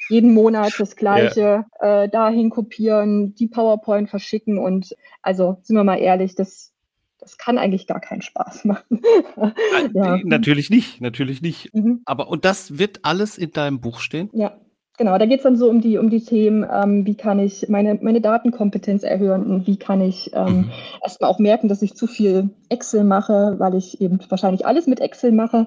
Jeden 0.09 0.33
Monat 0.33 0.73
das 0.79 0.97
Gleiche, 0.97 1.65
ja. 1.81 2.03
äh, 2.03 2.09
dahin 2.09 2.49
kopieren, 2.49 3.35
die 3.35 3.47
PowerPoint 3.47 4.09
verschicken 4.09 4.57
und 4.57 4.97
also 5.21 5.59
sind 5.61 5.77
wir 5.77 5.85
mal 5.85 5.95
ehrlich, 5.95 6.35
das, 6.35 6.73
das 7.19 7.37
kann 7.37 7.57
eigentlich 7.57 7.87
gar 7.87 8.01
keinen 8.01 8.21
Spaß 8.21 8.65
machen. 8.65 9.01
ja. 9.93 10.19
Natürlich 10.25 10.69
nicht, 10.69 10.99
natürlich 10.99 11.41
nicht. 11.41 11.73
Mhm. 11.73 12.01
Aber 12.03 12.27
und 12.27 12.43
das 12.43 12.77
wird 12.77 12.99
alles 13.03 13.37
in 13.37 13.51
deinem 13.51 13.79
Buch 13.79 14.01
stehen? 14.01 14.29
Ja, 14.33 14.57
Genau, 14.95 15.17
da 15.17 15.25
geht 15.25 15.39
es 15.39 15.43
dann 15.43 15.55
so 15.55 15.69
um 15.69 15.81
die, 15.81 15.97
um 15.97 16.11
die 16.11 16.23
Themen, 16.23 16.63
ähm, 16.71 17.07
wie 17.07 17.15
kann 17.15 17.39
ich 17.39 17.67
meine, 17.67 17.97
meine 18.01 18.21
Datenkompetenz 18.21 19.01
erhöhen 19.01 19.43
und 19.47 19.65
wie 19.65 19.77
kann 19.77 20.01
ich 20.01 20.29
ähm, 20.35 20.57
mhm. 20.57 20.71
erstmal 21.01 21.31
auch 21.31 21.39
merken, 21.39 21.67
dass 21.67 21.81
ich 21.81 21.95
zu 21.95 22.05
viel 22.05 22.51
Excel 22.69 23.03
mache, 23.03 23.55
weil 23.57 23.73
ich 23.73 24.01
eben 24.01 24.19
wahrscheinlich 24.29 24.67
alles 24.67 24.85
mit 24.85 24.99
Excel 24.99 25.31
mache. 25.31 25.65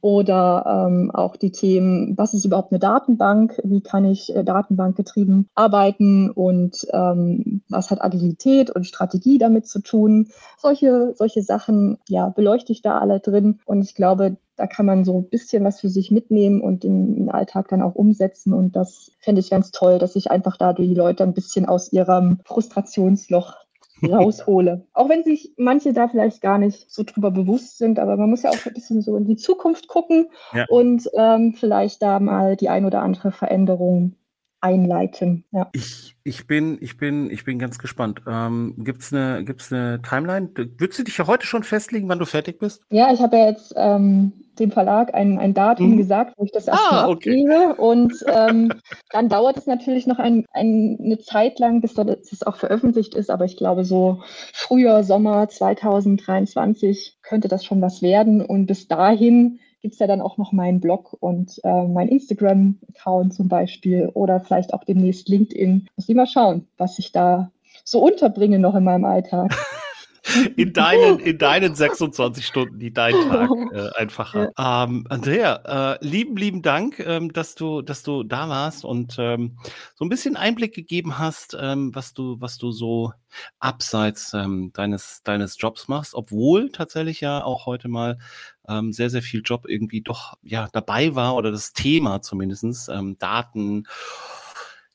Oder 0.00 0.88
ähm, 0.88 1.12
auch 1.14 1.36
die 1.36 1.52
Themen, 1.52 2.18
was 2.18 2.34
ist 2.34 2.44
überhaupt 2.44 2.72
eine 2.72 2.80
Datenbank, 2.80 3.60
wie 3.62 3.80
kann 3.80 4.04
ich 4.04 4.34
äh, 4.34 4.42
datenbankgetrieben 4.42 5.48
arbeiten 5.54 6.30
und 6.30 6.84
ähm, 6.92 7.62
was 7.68 7.92
hat 7.92 8.02
Agilität 8.02 8.70
und 8.70 8.88
Strategie 8.88 9.38
damit 9.38 9.68
zu 9.68 9.82
tun. 9.82 10.30
Solche, 10.58 11.14
solche 11.14 11.42
Sachen 11.42 11.98
ja, 12.08 12.28
beleuchte 12.30 12.72
ich 12.72 12.82
da 12.82 12.98
alle 12.98 13.20
drin. 13.20 13.60
Und 13.66 13.82
ich 13.82 13.94
glaube, 13.94 14.36
da 14.56 14.66
kann 14.66 14.86
man 14.86 15.04
so 15.04 15.18
ein 15.18 15.28
bisschen 15.28 15.64
was 15.64 15.80
für 15.80 15.88
sich 15.88 16.10
mitnehmen 16.10 16.60
und 16.60 16.84
den 16.84 17.28
Alltag 17.30 17.68
dann 17.68 17.82
auch 17.82 17.94
umsetzen. 17.94 18.52
Und 18.52 18.76
das 18.76 19.10
fände 19.20 19.40
ich 19.40 19.50
ganz 19.50 19.70
toll, 19.70 19.98
dass 19.98 20.16
ich 20.16 20.30
einfach 20.30 20.56
da 20.56 20.72
die 20.72 20.94
Leute 20.94 21.24
ein 21.24 21.34
bisschen 21.34 21.66
aus 21.66 21.92
ihrem 21.92 22.40
Frustrationsloch 22.44 23.54
raushole. 24.10 24.86
auch 24.92 25.08
wenn 25.08 25.22
sich 25.22 25.54
manche 25.56 25.92
da 25.92 26.08
vielleicht 26.08 26.40
gar 26.40 26.58
nicht 26.58 26.90
so 26.90 27.04
drüber 27.04 27.30
bewusst 27.30 27.78
sind, 27.78 27.98
aber 27.98 28.16
man 28.16 28.28
muss 28.28 28.42
ja 28.42 28.50
auch 28.50 28.66
ein 28.66 28.74
bisschen 28.74 29.02
so 29.02 29.16
in 29.16 29.24
die 29.24 29.36
Zukunft 29.36 29.88
gucken 29.88 30.26
ja. 30.52 30.66
und 30.68 31.08
ähm, 31.14 31.54
vielleicht 31.54 32.02
da 32.02 32.18
mal 32.20 32.56
die 32.56 32.68
ein 32.68 32.84
oder 32.84 33.02
andere 33.02 33.30
Veränderung 33.30 34.16
einleiten. 34.64 35.44
Ja. 35.52 35.68
Ich, 35.72 36.16
ich, 36.24 36.46
bin, 36.46 36.78
ich, 36.80 36.96
bin, 36.96 37.30
ich 37.30 37.44
bin 37.44 37.58
ganz 37.58 37.78
gespannt. 37.78 38.22
Ähm, 38.26 38.74
Gibt 38.78 39.02
es 39.02 39.12
eine, 39.12 39.44
gibt's 39.44 39.70
eine 39.70 40.00
Timeline? 40.00 40.48
Würdest 40.54 40.98
du 40.98 41.04
dich 41.04 41.18
ja 41.18 41.26
heute 41.26 41.46
schon 41.46 41.62
festlegen, 41.62 42.08
wann 42.08 42.18
du 42.18 42.24
fertig 42.24 42.58
bist? 42.58 42.82
Ja, 42.88 43.12
ich 43.12 43.20
habe 43.20 43.36
ja 43.36 43.46
jetzt 43.46 43.74
ähm, 43.76 44.32
dem 44.58 44.72
Verlag 44.72 45.12
ein, 45.12 45.38
ein 45.38 45.52
Datum 45.52 45.90
hm. 45.90 45.96
gesagt, 45.98 46.32
wo 46.38 46.44
ich 46.46 46.52
das 46.52 46.66
erstmal 46.66 47.04
ah, 47.04 47.08
okay. 47.08 47.44
abgebe. 47.46 47.74
Und 47.76 48.14
ähm, 48.26 48.72
dann 49.10 49.28
dauert 49.28 49.58
es 49.58 49.66
natürlich 49.66 50.06
noch 50.06 50.18
ein, 50.18 50.46
ein, 50.52 50.98
eine 50.98 51.18
Zeit 51.18 51.58
lang, 51.58 51.82
bis 51.82 51.92
das 51.92 52.42
auch 52.42 52.56
veröffentlicht 52.56 53.14
ist. 53.14 53.30
Aber 53.30 53.44
ich 53.44 53.58
glaube, 53.58 53.84
so 53.84 54.22
Frühjahr, 54.54 55.04
Sommer 55.04 55.46
2023 55.46 57.18
könnte 57.22 57.48
das 57.48 57.66
schon 57.66 57.82
was 57.82 58.00
werden. 58.00 58.40
Und 58.40 58.64
bis 58.64 58.88
dahin 58.88 59.60
gibt 59.84 59.96
es 59.96 59.98
ja 59.98 60.06
dann 60.06 60.22
auch 60.22 60.38
noch 60.38 60.50
meinen 60.50 60.80
Blog 60.80 61.14
und 61.20 61.60
äh, 61.62 61.86
mein 61.86 62.08
Instagram-Account 62.08 63.34
zum 63.34 63.48
Beispiel 63.48 64.10
oder 64.14 64.40
vielleicht 64.40 64.72
auch 64.72 64.82
demnächst 64.82 65.28
LinkedIn. 65.28 65.86
Muss 65.94 66.08
ich 66.08 66.14
mal 66.14 66.26
schauen, 66.26 66.66
was 66.78 66.98
ich 66.98 67.12
da 67.12 67.50
so 67.84 68.02
unterbringe 68.02 68.58
noch 68.58 68.74
in 68.76 68.84
meinem 68.84 69.04
Alltag. 69.04 69.54
in 70.56 70.72
deinen, 70.72 71.18
in 71.18 71.38
deinen 71.38 71.74
26 71.74 72.46
Stunden, 72.46 72.78
die 72.78 72.92
dein 72.92 73.14
Tag 73.28 73.50
äh, 73.72 73.90
einfach 73.96 74.34
hat. 74.34 74.50
Ähm, 74.58 75.06
Andrea, 75.08 75.94
äh, 75.94 76.06
lieben, 76.06 76.36
lieben 76.36 76.62
Dank, 76.62 76.98
ähm, 77.00 77.32
dass 77.32 77.54
du, 77.54 77.82
dass 77.82 78.02
du 78.02 78.22
da 78.22 78.48
warst 78.48 78.84
und 78.84 79.16
ähm, 79.18 79.58
so 79.94 80.04
ein 80.04 80.08
bisschen 80.08 80.36
Einblick 80.36 80.74
gegeben 80.74 81.18
hast, 81.18 81.56
ähm, 81.60 81.94
was 81.94 82.14
du, 82.14 82.40
was 82.40 82.56
du 82.56 82.70
so 82.70 83.12
abseits 83.58 84.32
ähm, 84.32 84.70
deines, 84.72 85.22
deines 85.24 85.56
Jobs 85.58 85.88
machst, 85.88 86.14
obwohl 86.14 86.70
tatsächlich 86.70 87.20
ja 87.20 87.44
auch 87.44 87.66
heute 87.66 87.88
mal 87.88 88.18
ähm, 88.66 88.92
sehr, 88.92 89.10
sehr 89.10 89.22
viel 89.22 89.42
Job 89.44 89.66
irgendwie 89.68 90.00
doch 90.00 90.34
ja 90.42 90.68
dabei 90.72 91.14
war 91.14 91.34
oder 91.34 91.50
das 91.50 91.72
Thema 91.72 92.22
zumindestens 92.22 92.90
Daten 93.18 93.86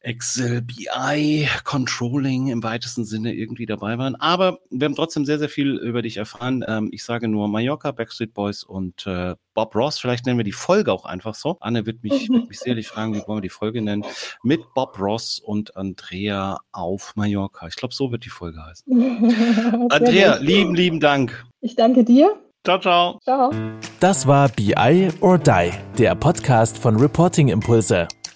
Excel, 0.02 0.62
BI, 0.62 1.48
Controlling 1.64 2.48
im 2.48 2.64
weitesten 2.64 3.04
Sinne 3.04 3.34
irgendwie 3.34 3.66
dabei 3.66 3.98
waren. 3.98 4.16
Aber 4.16 4.60
wir 4.70 4.86
haben 4.86 4.96
trotzdem 4.96 5.26
sehr, 5.26 5.40
sehr 5.40 5.50
viel 5.50 5.78
über 5.78 6.02
dich 6.02 6.18
erfahren. 6.18 6.64
Ähm, 6.68 6.90
ich 6.92 7.04
sage 7.04 7.28
nur 7.28 7.48
Mallorca, 7.48 7.92
Backstreet 7.92 8.34
Boys 8.34 8.64
und 8.64 9.06
äh, 9.08 9.36
Bob 9.54 9.76
Ross. 9.76 10.00
Vielleicht 10.00 10.26
nennen 10.26 10.40
wir 10.40 10.46
die 10.46 10.52
Folge 10.52 10.94
auch 10.94 11.06
einfach 11.06 11.36
so. 11.36 11.58
Anne 11.60 11.86
wird 11.86 12.02
mich, 12.04 12.30
wird 12.30 12.48
mich 12.48 12.60
sicherlich 12.60 12.88
fragen, 12.88 13.14
wie 13.14 13.22
wollen 13.28 13.40
wir 13.40 13.42
die 13.42 13.50
Folge 13.50 13.82
nennen? 13.82 14.06
Mit 14.42 14.62
Bob 14.74 14.98
Ross 15.00 15.40
und 15.40 15.76
Andrea 15.76 16.60
auf 16.72 17.16
Mallorca. 17.16 17.68
Ich 17.68 17.76
glaube, 17.76 17.94
so 17.94 18.12
wird 18.12 18.26
die 18.26 18.30
Folge 18.30 18.64
heißen. 18.64 19.88
Andrea, 19.90 20.38
lieben, 20.38 20.76
lieben 20.76 21.00
Dank. 21.00 21.46
Ich 21.62 21.76
danke 21.76 22.06
dir. 22.06 22.38
Ciao, 22.64 22.80
ciao. 22.80 23.20
Ciao. 23.24 23.52
Das 24.00 24.28
war 24.28 24.50
BI 24.50 25.10
or 25.22 25.38
Die, 25.38 25.72
der 25.98 26.16
Podcast 26.16 26.78
von 26.78 26.98
Reporting 26.98 27.48
Impulse. 27.50 28.08